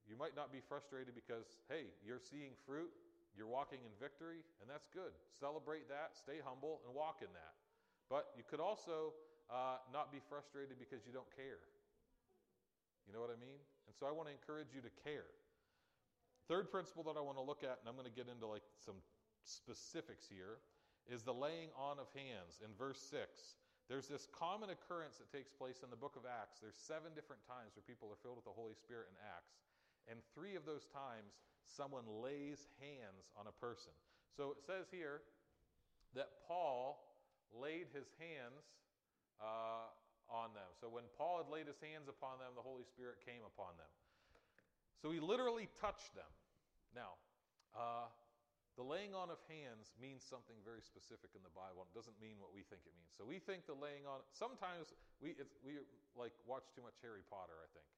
[0.08, 2.90] You might not be frustrated because, hey, you're seeing fruit,
[3.38, 5.14] you're walking in victory, and that's good.
[5.30, 7.54] Celebrate that, stay humble, and walk in that.
[8.10, 9.14] But you could also
[9.46, 11.62] uh, not be frustrated because you don't care.
[13.06, 13.58] You know what I mean?
[13.86, 15.30] And so I want to encourage you to care.
[16.48, 18.64] Third principle that I want to look at, and I'm going to get into like
[18.84, 18.96] some
[19.44, 20.60] specifics here,
[21.08, 23.26] is the laying on of hands in verse 6.
[23.90, 26.62] There's this common occurrence that takes place in the book of Acts.
[26.62, 29.58] There's seven different times where people are filled with the Holy Spirit in Acts.
[30.06, 31.34] And three of those times,
[31.66, 33.90] someone lays hands on a person.
[34.30, 35.26] So it says here
[36.14, 37.02] that Paul
[37.50, 38.62] laid his hands
[39.42, 39.90] uh,
[40.30, 40.70] on them.
[40.78, 43.90] So when Paul had laid his hands upon them, the Holy Spirit came upon them.
[45.00, 46.28] So he literally touched them.
[46.92, 47.16] Now,
[47.72, 48.12] uh,
[48.80, 51.84] the laying on of hands means something very specific in the Bible.
[51.88, 53.12] It doesn't mean what we think it means.
[53.16, 54.24] So we think the laying on.
[54.32, 55.84] Sometimes we we
[56.16, 57.60] like watch too much Harry Potter.
[57.60, 57.88] I think,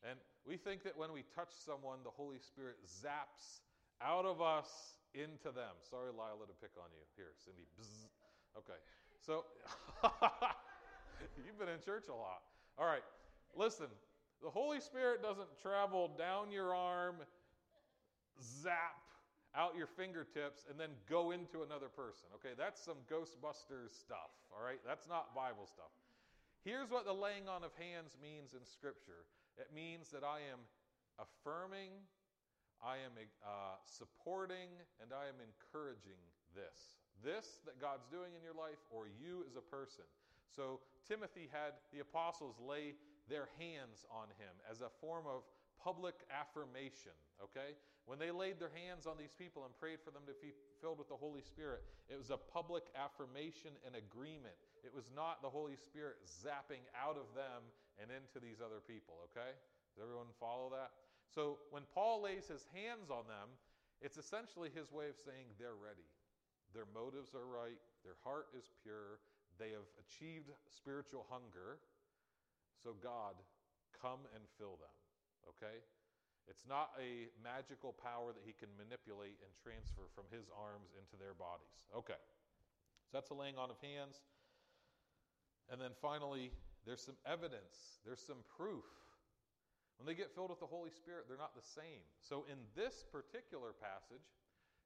[0.00, 0.16] and
[0.48, 3.64] we think that when we touch someone, the Holy Spirit zaps
[4.00, 5.76] out of us into them.
[5.84, 7.04] Sorry, Lila, to pick on you.
[7.20, 7.68] Here, Cindy.
[7.76, 8.08] Bzz.
[8.56, 8.80] Okay,
[9.20, 9.44] so
[11.36, 12.42] you've been in church a lot.
[12.78, 13.04] All right,
[13.52, 13.92] listen.
[14.42, 17.16] The Holy Spirit doesn't travel down your arm,
[18.40, 18.96] zap
[19.54, 22.30] out your fingertips and then go into another person.
[22.38, 24.80] Okay, that's some Ghostbusters stuff, all right?
[24.86, 25.90] That's not Bible stuff.
[26.64, 29.26] Here's what the laying on of hands means in Scripture
[29.58, 30.64] it means that I am
[31.20, 31.92] affirming,
[32.80, 33.12] I am
[33.44, 34.72] uh, supporting,
[35.02, 36.16] and I am encouraging
[36.56, 36.96] this.
[37.20, 40.08] This that God's doing in your life, or you as a person.
[40.48, 42.96] So Timothy had the apostles lay
[43.30, 45.46] their hands on him as a form of
[45.78, 47.78] public affirmation, okay?
[48.04, 50.98] When they laid their hands on these people and prayed for them to be filled
[50.98, 54.58] with the Holy Spirit, it was a public affirmation and agreement.
[54.82, 57.64] It was not the Holy Spirit zapping out of them
[58.02, 59.54] and into these other people, okay?
[59.94, 60.90] Does everyone follow that?
[61.30, 63.54] So when Paul lays his hands on them,
[64.02, 66.08] it's essentially his way of saying they're ready.
[66.74, 69.22] Their motives are right, their heart is pure,
[69.60, 71.78] they have achieved spiritual hunger.
[72.80, 73.36] So, God,
[73.94, 74.96] come and fill them.
[75.52, 75.84] Okay?
[76.48, 81.14] It's not a magical power that he can manipulate and transfer from his arms into
[81.14, 81.86] their bodies.
[81.94, 82.18] Okay.
[83.06, 84.24] So that's a laying on of hands.
[85.70, 86.50] And then finally,
[86.82, 88.88] there's some evidence, there's some proof.
[90.00, 92.02] When they get filled with the Holy Spirit, they're not the same.
[92.18, 94.24] So in this particular passage,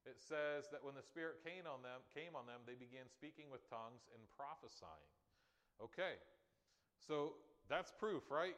[0.04, 3.48] it says that when the Spirit came on them, came on them, they began speaking
[3.48, 5.08] with tongues and prophesying.
[5.80, 6.20] Okay,
[6.98, 8.56] so that's proof, right?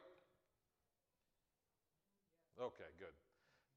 [2.57, 3.13] Okay, good.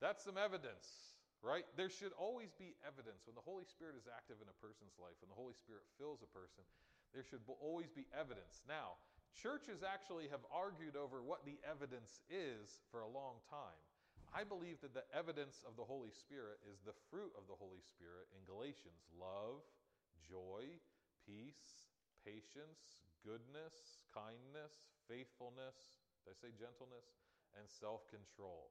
[0.00, 1.14] That's some evidence,
[1.44, 1.68] right?
[1.76, 3.28] There should always be evidence.
[3.28, 6.24] When the Holy Spirit is active in a person's life, when the Holy Spirit fills
[6.24, 6.64] a person,
[7.12, 8.64] there should always be evidence.
[8.64, 8.96] Now,
[9.36, 13.76] churches actually have argued over what the evidence is for a long time.
[14.30, 17.82] I believe that the evidence of the Holy Spirit is the fruit of the Holy
[17.82, 19.60] Spirit in Galatians love,
[20.22, 20.70] joy,
[21.26, 21.90] peace,
[22.22, 24.74] patience, goodness, kindness,
[25.08, 25.98] faithfulness.
[26.22, 27.06] Did I say gentleness?
[27.58, 28.70] And self control.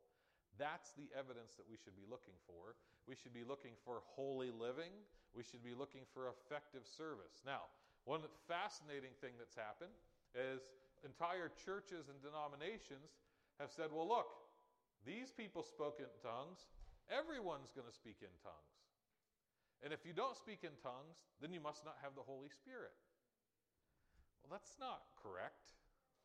[0.57, 2.79] That's the evidence that we should be looking for.
[3.05, 4.91] We should be looking for holy living.
[5.35, 7.45] We should be looking for effective service.
[7.45, 7.69] Now,
[8.07, 9.93] one fascinating thing that's happened
[10.33, 10.65] is
[11.05, 13.19] entire churches and denominations
[13.61, 14.31] have said, well, look,
[15.05, 16.65] these people spoke in tongues.
[17.07, 18.79] Everyone's going to speak in tongues.
[19.83, 22.91] And if you don't speak in tongues, then you must not have the Holy Spirit.
[24.49, 25.77] That's not correct.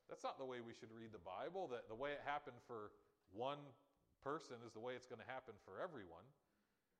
[0.08, 2.92] That's not the way we should read the Bible, that the way it happened for
[3.32, 3.60] one
[4.24, 6.24] person is the way it's going to happen for everyone.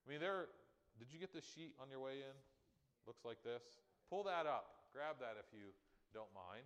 [0.05, 0.53] I mean, there,
[1.01, 2.37] did you get the sheet on your way in?
[3.07, 3.65] Looks like this.
[4.09, 4.89] Pull that up.
[4.93, 5.73] Grab that if you
[6.13, 6.65] don't mind.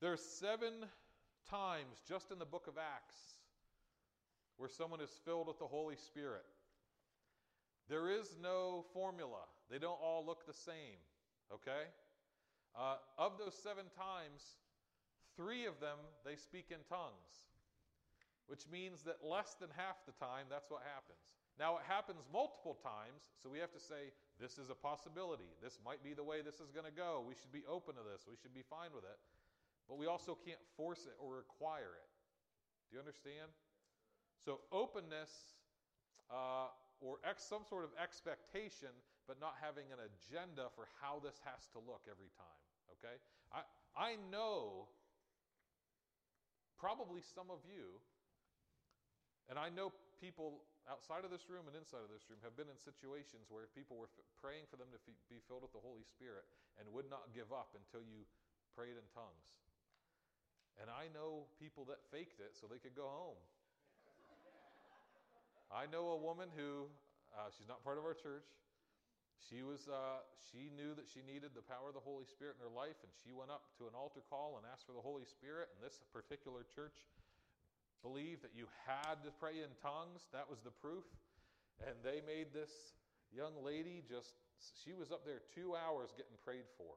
[0.00, 0.88] There's seven
[1.48, 3.16] times just in the book of Acts
[4.56, 6.44] where someone is filled with the Holy Spirit.
[7.90, 11.02] There is no formula, they don't all look the same,
[11.50, 11.90] okay?
[12.70, 14.62] Uh, of those seven times,
[15.34, 17.50] three of them they speak in tongues,
[18.46, 21.34] which means that less than half the time that's what happens.
[21.58, 25.50] Now, it happens multiple times, so we have to say, this is a possibility.
[25.58, 27.26] This might be the way this is going to go.
[27.26, 28.24] We should be open to this.
[28.24, 29.18] We should be fine with it.
[29.84, 32.08] But we also can't force it or require it.
[32.88, 33.50] Do you understand?
[34.40, 35.28] So, openness
[36.30, 38.92] uh, or ex- some sort of expectation,
[39.24, 42.60] but not having an agenda for how this has to look every time.
[43.00, 43.16] Okay?
[43.52, 43.64] I,
[43.96, 44.88] I know
[46.76, 48.00] probably some of you,
[49.48, 52.68] and I know people outside of this room and inside of this room have been
[52.68, 55.80] in situations where people were f- praying for them to f- be filled with the
[55.80, 56.44] Holy Spirit
[56.76, 58.28] and would not give up until you
[58.76, 59.48] prayed in tongues.
[60.80, 63.40] And I know people that faked it so they could go home.
[65.80, 66.84] I know a woman who,
[67.32, 68.44] uh, she's not part of our church.
[69.40, 70.20] She was, uh,
[70.52, 73.08] she knew that she needed the power of the Holy Spirit in her life, and
[73.24, 75.72] she went up to an altar call and asked for the Holy Spirit.
[75.72, 77.08] And this particular church
[78.04, 80.28] believed that you had to pray in tongues.
[80.36, 81.08] That was the proof.
[81.80, 82.92] And they made this
[83.32, 84.36] young lady just,
[84.84, 86.92] she was up there two hours getting prayed for.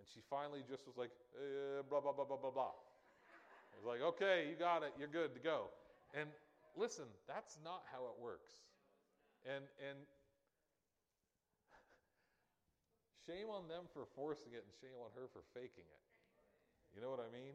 [0.00, 2.72] And she finally just was like, eh, blah, blah, blah, blah, blah, blah.
[2.72, 4.96] I was like, okay, you got it.
[4.96, 5.68] You're good to go.
[6.16, 6.32] And
[6.76, 8.50] listen, that's not how it works.
[9.46, 9.98] And, and
[13.26, 16.02] shame on them for forcing it and shame on her for faking it.
[16.94, 17.54] You know what I mean?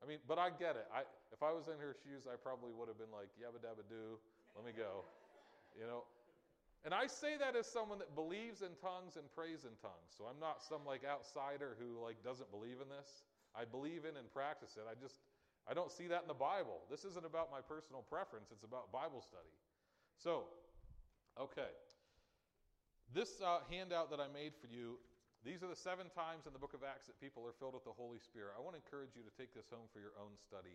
[0.00, 0.84] I mean, but I get it.
[0.92, 3.84] I, if I was in her shoes, I probably would have been like, yabba dabba
[3.88, 4.20] doo,
[4.52, 5.08] let me go.
[5.72, 6.04] You know,
[6.84, 10.14] and I say that as someone that believes in tongues and prays in tongues.
[10.14, 13.26] So I'm not some like outsider who like doesn't believe in this.
[13.56, 14.84] I believe in and practice it.
[14.84, 15.18] I just
[15.66, 16.86] I don't see that in the Bible.
[16.86, 19.50] This isn't about my personal preference, it's about Bible study.
[20.14, 20.46] So,
[21.34, 21.74] okay.
[23.10, 24.98] This uh, handout that I made for you,
[25.46, 27.86] these are the seven times in the book of Acts that people are filled with
[27.86, 28.58] the Holy Spirit.
[28.58, 30.74] I want to encourage you to take this home for your own study.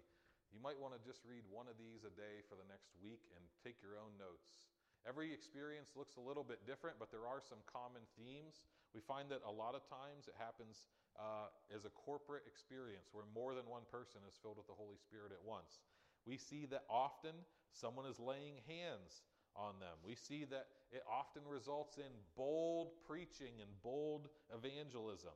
[0.52, 3.24] You might want to just read one of these a day for the next week
[3.36, 4.72] and take your own notes.
[5.08, 8.62] Every experience looks a little bit different, but there are some common themes.
[8.94, 10.86] We find that a lot of times it happens
[11.18, 14.98] uh, as a corporate experience where more than one person is filled with the Holy
[15.02, 15.82] Spirit at once.
[16.26, 17.34] We see that often
[17.74, 19.26] someone is laying hands
[19.56, 19.98] on them.
[20.06, 25.36] We see that it often results in bold preaching and bold evangelism.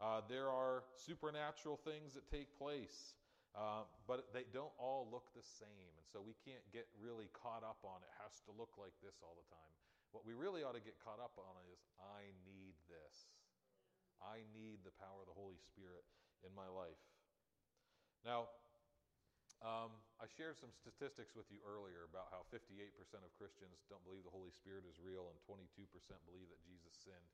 [0.00, 3.14] Uh, there are supernatural things that take place,
[3.54, 5.94] uh, but they don't all look the same.
[5.94, 9.22] And so we can't get really caught up on it has to look like this
[9.22, 9.72] all the time.
[10.10, 13.30] What we really ought to get caught up on is I need this.
[14.22, 16.06] I need the power of the Holy Spirit
[16.46, 16.98] in my life.
[18.22, 18.50] Now,
[19.62, 22.90] um, I shared some statistics with you earlier about how 58%
[23.22, 25.86] of Christians don't believe the Holy Spirit is real and 22%
[26.26, 27.30] believe that Jesus sinned.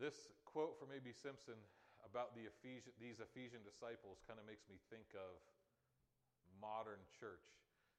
[0.00, 1.12] This quote from A.B.
[1.12, 1.60] Simpson
[2.06, 5.38] about the Ephesian, these Ephesian disciples kind of makes me think of
[6.58, 7.44] modern church.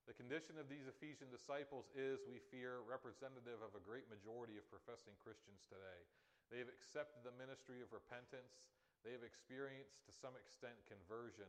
[0.10, 4.66] The condition of these Ephesian disciples is, we fear, representative of a great majority of
[4.68, 6.02] professing Christians today.
[6.50, 8.66] They have accepted the ministry of repentance.
[9.06, 11.48] They have experienced, to some extent, conversion.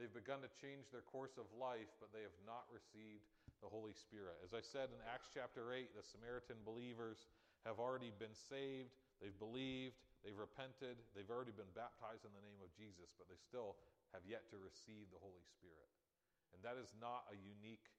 [0.00, 3.28] They've begun to change their course of life, but they have not received
[3.62, 4.40] the Holy Spirit.
[4.42, 7.30] As I said in Acts chapter 8, the Samaritan believers
[7.62, 12.58] have already been saved, they've believed, they've repented, they've already been baptized in the name
[12.64, 13.76] of Jesus, but they still
[14.16, 15.88] have yet to receive the Holy Spirit.
[16.56, 17.92] And that is not a unique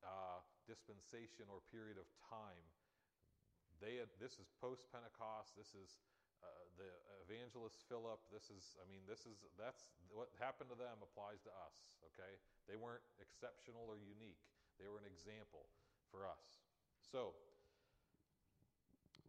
[0.00, 2.64] uh, dispensation or period of time.
[3.82, 5.56] They this is post Pentecost.
[5.56, 6.00] This is
[6.40, 6.48] uh,
[6.80, 6.88] the
[7.24, 8.20] evangelist Philip.
[8.32, 11.96] This is, I mean, this is that's what happened to them applies to us.
[12.12, 12.38] Okay,
[12.68, 14.40] they weren't exceptional or unique.
[14.80, 15.68] They were an example
[16.08, 16.60] for us.
[17.04, 17.36] So,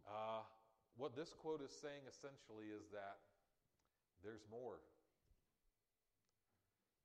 [0.08, 0.44] uh,
[0.96, 3.20] what this quote is saying essentially is that
[4.20, 4.78] there's more.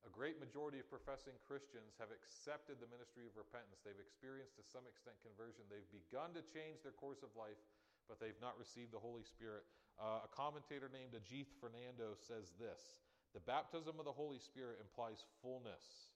[0.05, 3.83] A great majority of professing Christians have accepted the ministry of repentance.
[3.83, 5.67] They've experienced to some extent conversion.
[5.67, 7.59] They've begun to change their course of life,
[8.07, 9.67] but they've not received the Holy Spirit.
[9.99, 13.03] Uh, a commentator named Ajith Fernando says this
[13.35, 16.13] The baptism of the Holy Spirit implies fullness.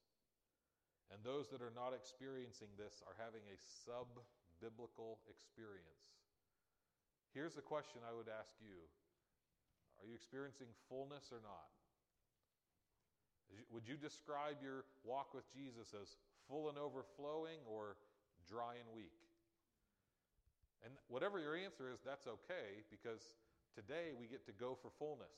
[1.11, 4.07] And those that are not experiencing this are having a sub
[4.63, 6.20] biblical experience.
[7.33, 8.83] Here's the question I would ask you
[9.99, 11.71] Are you experiencing fullness or not?
[13.71, 16.15] Would you describe your walk with Jesus as
[16.47, 17.99] full and overflowing or
[18.47, 19.15] dry and weak?
[20.87, 23.35] And whatever your answer is, that's okay because
[23.75, 25.35] today we get to go for fullness.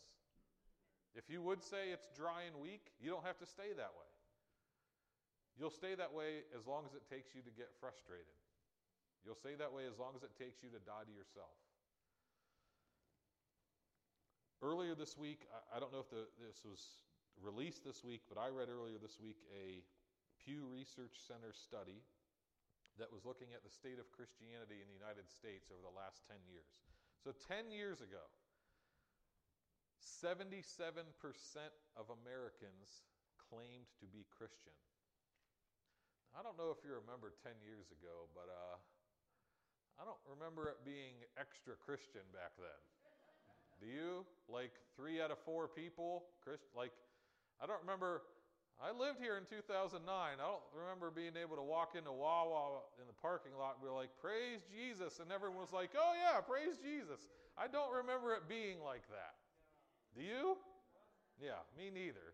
[1.13, 4.13] If you would say it's dry and weak, you don't have to stay that way.
[5.57, 8.33] You'll stay that way as long as it takes you to get frustrated.
[9.21, 11.53] You'll stay that way as long as it takes you to die to yourself.
[14.63, 15.43] Earlier this week,
[15.75, 17.03] I, don't know if the, this was
[17.43, 19.83] released this week, but I read earlier this week a
[20.39, 21.99] Pew Research Center study
[22.95, 26.23] that was looking at the state of Christianity in the United States over the last
[26.31, 26.79] 10 years.
[27.19, 28.23] So, 10 years ago,
[29.99, 31.11] 77%
[31.99, 33.03] of Americans
[33.35, 34.75] claimed to be Christian.
[36.31, 38.79] I don't know if you remember 10 years ago, but uh,
[39.99, 42.79] I don't remember it being extra Christian back then.
[43.83, 44.23] Do you?
[44.47, 46.95] Like three out of four people, Christ, like
[47.59, 48.23] I don't remember.
[48.81, 50.01] I lived here in 2009.
[50.01, 53.95] I don't remember being able to walk into Wawa in the parking lot we are
[53.95, 55.19] like, Praise Jesus.
[55.19, 57.27] And everyone was like, Oh, yeah, praise Jesus.
[57.59, 59.37] I don't remember it being like that.
[60.17, 60.57] Do you?
[61.37, 62.33] Yeah, me neither.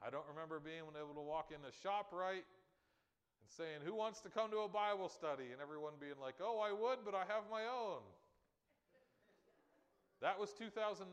[0.00, 4.50] I don't remember being able to walk into ShopRite and saying, Who wants to come
[4.50, 5.52] to a Bible study?
[5.52, 8.00] And everyone being like, Oh, I would, but I have my own.
[10.24, 11.12] That was 2009.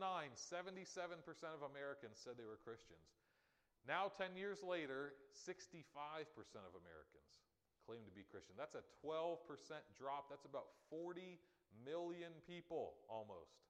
[1.52, 3.04] of Americans said they were Christians.
[3.84, 5.60] Now, 10 years later, 65%
[6.64, 7.44] of Americans
[7.84, 8.56] claim to be Christian.
[8.56, 9.44] That's a 12%
[9.92, 10.32] drop.
[10.32, 11.36] That's about 40
[11.84, 13.60] million people almost.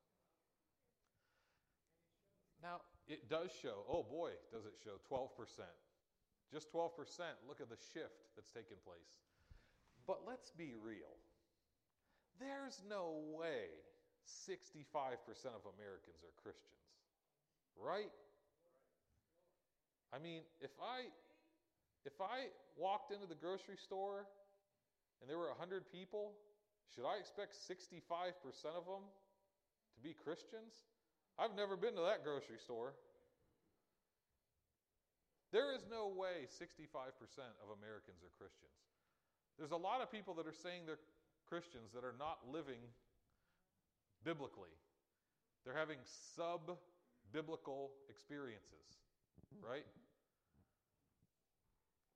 [2.62, 5.28] Now, it does show, oh boy, does it show 12%.
[6.53, 6.95] Just 12%.
[7.49, 9.18] Look at the shift that's taken place.
[10.07, 11.18] But let's be real.
[12.39, 13.74] There's no way
[14.25, 15.20] 65%
[15.53, 16.81] of Americans are Christians,
[17.77, 18.12] right?
[20.12, 21.11] I mean, if I
[22.05, 24.29] if I walked into the grocery store
[25.20, 26.37] and there were 100 people,
[26.93, 28.37] should I expect 65%
[28.77, 29.09] of them
[29.97, 30.85] to be Christians?
[31.41, 32.93] I've never been to that grocery store.
[35.51, 36.77] There is no way 65%
[37.62, 38.77] of Americans are Christians.
[39.59, 41.03] There's a lot of people that are saying they're
[41.47, 42.81] Christians that are not living
[44.25, 44.72] biblically.
[45.62, 46.01] They're having
[46.37, 46.77] sub
[47.33, 49.01] biblical experiences,
[49.61, 49.87] right?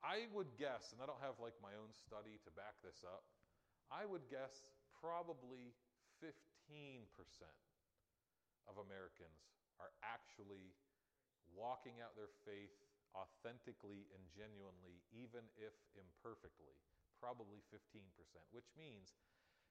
[0.05, 3.25] I would guess, and I don't have like my own study to back this up,
[3.89, 4.65] I would guess
[5.01, 5.75] probably
[6.21, 6.37] 15%
[8.69, 9.49] of Americans
[9.81, 10.77] are actually
[11.57, 12.73] walking out their faith
[13.17, 16.77] authentically and genuinely, even if imperfectly.
[17.19, 18.05] Probably 15%,
[18.55, 19.17] which means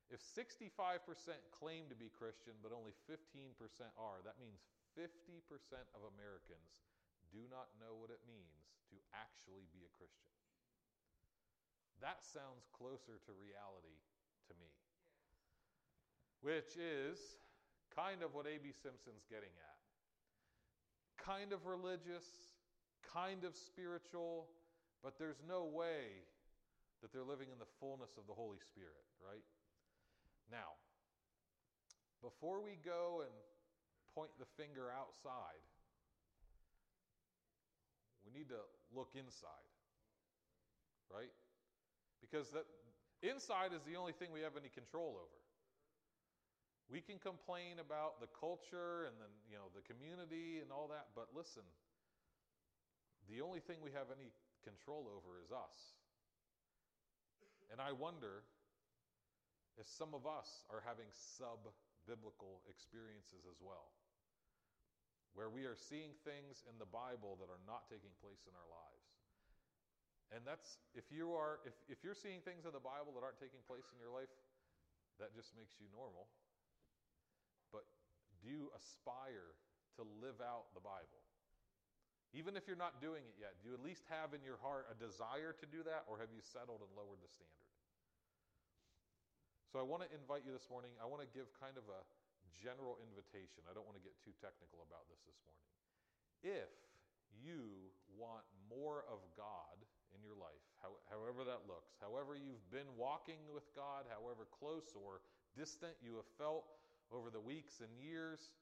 [0.08, 1.04] If 65%
[1.52, 3.52] claim to be Christian, but only 15%
[4.00, 4.64] are, that means
[4.96, 5.44] 50%
[5.92, 6.88] of Americans
[7.28, 10.32] do not know what it means to actually be a Christian.
[12.00, 14.00] That sounds closer to reality
[14.48, 14.72] to me.
[16.40, 17.20] Which is
[17.92, 18.72] kind of what A.B.
[18.72, 19.80] Simpson's getting at.
[21.20, 22.56] Kind of religious,
[23.02, 24.48] kind of spiritual,
[25.04, 26.24] but there's no way
[27.02, 29.44] that they're living in the fullness of the Holy Spirit, right?
[30.52, 30.80] Now,
[32.24, 33.34] before we go and
[34.16, 35.62] point the finger outside,
[38.26, 38.64] we need to
[38.96, 39.70] look inside,
[41.12, 41.32] right?
[42.20, 42.66] Because that
[43.22, 45.40] inside is the only thing we have any control over.
[46.90, 51.12] We can complain about the culture and then, you know, the community and all that,
[51.16, 51.68] but listen,
[53.28, 54.32] the only thing we have any
[54.64, 55.96] control over is us.
[57.72, 58.48] And I wonder
[59.78, 61.62] if some of us are having sub
[62.10, 63.94] biblical experiences as well,
[65.38, 68.70] where we are seeing things in the Bible that are not taking place in our
[68.70, 69.06] lives.
[70.34, 73.40] And that's if you are if, if you're seeing things in the Bible that aren't
[73.40, 74.34] taking place in your life,
[75.22, 76.28] that just makes you normal.
[77.72, 77.86] But
[78.42, 79.56] do you aspire
[80.02, 81.22] to live out the Bible?
[82.36, 84.92] Even if you're not doing it yet, do you at least have in your heart
[84.92, 87.67] a desire to do that, or have you settled and lowered the standard?
[89.68, 90.96] So I want to invite you this morning.
[90.96, 92.02] I want to give kind of a
[92.56, 93.68] general invitation.
[93.68, 95.68] I don't want to get too technical about this this morning.
[96.40, 96.72] If
[97.36, 99.76] you want more of God
[100.16, 100.64] in your life,
[101.12, 105.20] however that looks, however you've been walking with God, however close or
[105.52, 106.64] distant you have felt
[107.12, 108.56] over the weeks and years,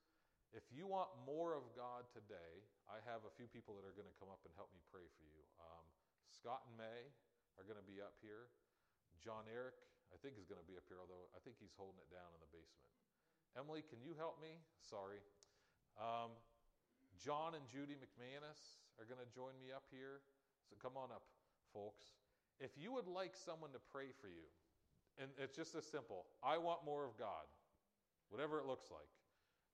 [0.58, 4.10] if you want more of God today, I have a few people that are going
[4.10, 5.42] to come up and help me pray for you.
[5.62, 5.86] Um,
[6.34, 7.02] Scott and May
[7.62, 8.50] are going to be up here.
[9.22, 9.78] John Eric,
[10.16, 12.32] I think, is going to be up here, although I think he's holding it down
[12.32, 12.96] in the basement.
[13.60, 14.64] Emily, can you help me?
[14.80, 15.20] Sorry.
[16.00, 16.32] Um,
[17.20, 20.24] John and Judy McManus are going to join me up here.
[20.72, 21.28] So come on up,
[21.76, 22.16] folks.
[22.64, 24.48] If you would like someone to pray for you,
[25.20, 27.48] and it's just as simple I want more of God,
[28.32, 29.12] whatever it looks like.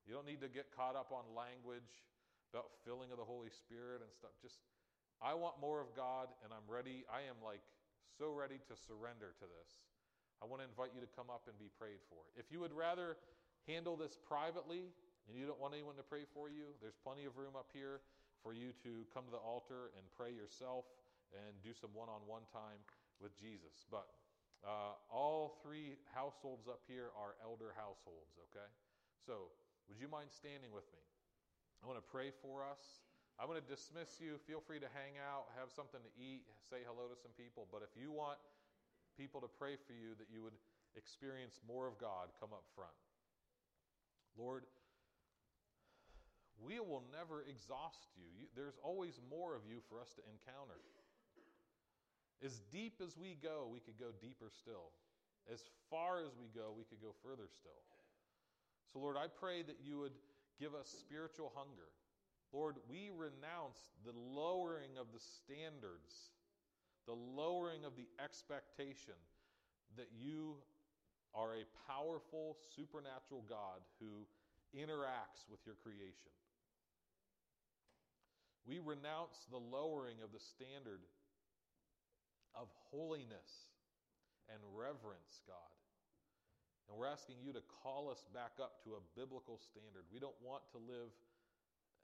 [0.05, 2.01] You don't need to get caught up on language
[2.49, 4.33] about filling of the Holy Spirit and stuff.
[4.41, 4.57] Just,
[5.21, 7.05] I want more of God, and I'm ready.
[7.05, 7.61] I am like
[8.17, 9.71] so ready to surrender to this.
[10.41, 12.25] I want to invite you to come up and be prayed for.
[12.33, 13.21] If you would rather
[13.69, 14.89] handle this privately
[15.29, 18.01] and you don't want anyone to pray for you, there's plenty of room up here
[18.41, 20.89] for you to come to the altar and pray yourself
[21.29, 22.81] and do some one on one time
[23.21, 23.85] with Jesus.
[23.93, 24.09] But
[24.65, 28.65] uh, all three households up here are elder households, okay?
[29.21, 29.53] So,
[29.89, 31.01] would you mind standing with me?
[31.81, 33.05] I want to pray for us.
[33.41, 34.37] I want to dismiss you.
[34.45, 37.65] Feel free to hang out, have something to eat, say hello to some people.
[37.73, 38.37] But if you want
[39.17, 40.57] people to pray for you that you would
[40.95, 42.95] experience more of God, come up front.
[44.37, 44.63] Lord,
[46.61, 48.27] we will never exhaust you.
[48.37, 48.45] you.
[48.55, 50.77] There's always more of you for us to encounter.
[52.43, 54.93] As deep as we go, we could go deeper still.
[55.51, 57.81] As far as we go, we could go further still.
[58.93, 60.17] So, Lord, I pray that you would
[60.59, 61.89] give us spiritual hunger.
[62.53, 66.33] Lord, we renounce the lowering of the standards
[67.05, 69.17] the lowering of the expectation
[69.97, 70.55] that you
[71.33, 74.27] are a powerful, supernatural God who
[74.75, 76.31] interacts with your creation.
[78.67, 81.01] We renounce the lowering of the standard
[82.53, 83.71] of holiness
[84.51, 85.71] and reverence, God.
[86.87, 90.03] And we're asking you to call us back up to a biblical standard.
[90.11, 91.09] We don't want to live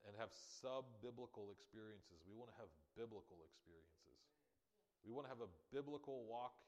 [0.07, 3.96] and have sub biblical experiences, we want to have biblical experiences.
[5.07, 6.59] We want to have a biblical walk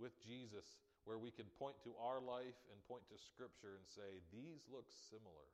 [0.00, 0.64] with Jesus
[1.04, 4.88] where we can point to our life and point to Scripture and say, these look
[4.88, 5.44] similar.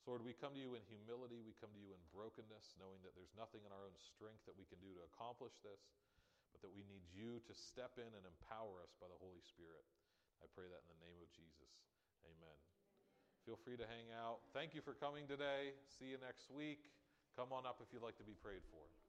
[0.00, 1.44] So, Lord, we come to you in humility.
[1.44, 4.56] We come to you in brokenness, knowing that there's nothing in our own strength that
[4.56, 5.78] we can do to accomplish this,
[6.50, 9.84] but that we need you to step in and empower us by the Holy Spirit.
[10.42, 11.70] I pray that in the name of Jesus.
[12.26, 12.58] Amen.
[13.46, 14.42] Feel free to hang out.
[14.54, 15.74] Thank you for coming today.
[15.98, 16.90] See you next week.
[17.34, 19.01] Come on up if you'd like to be prayed for.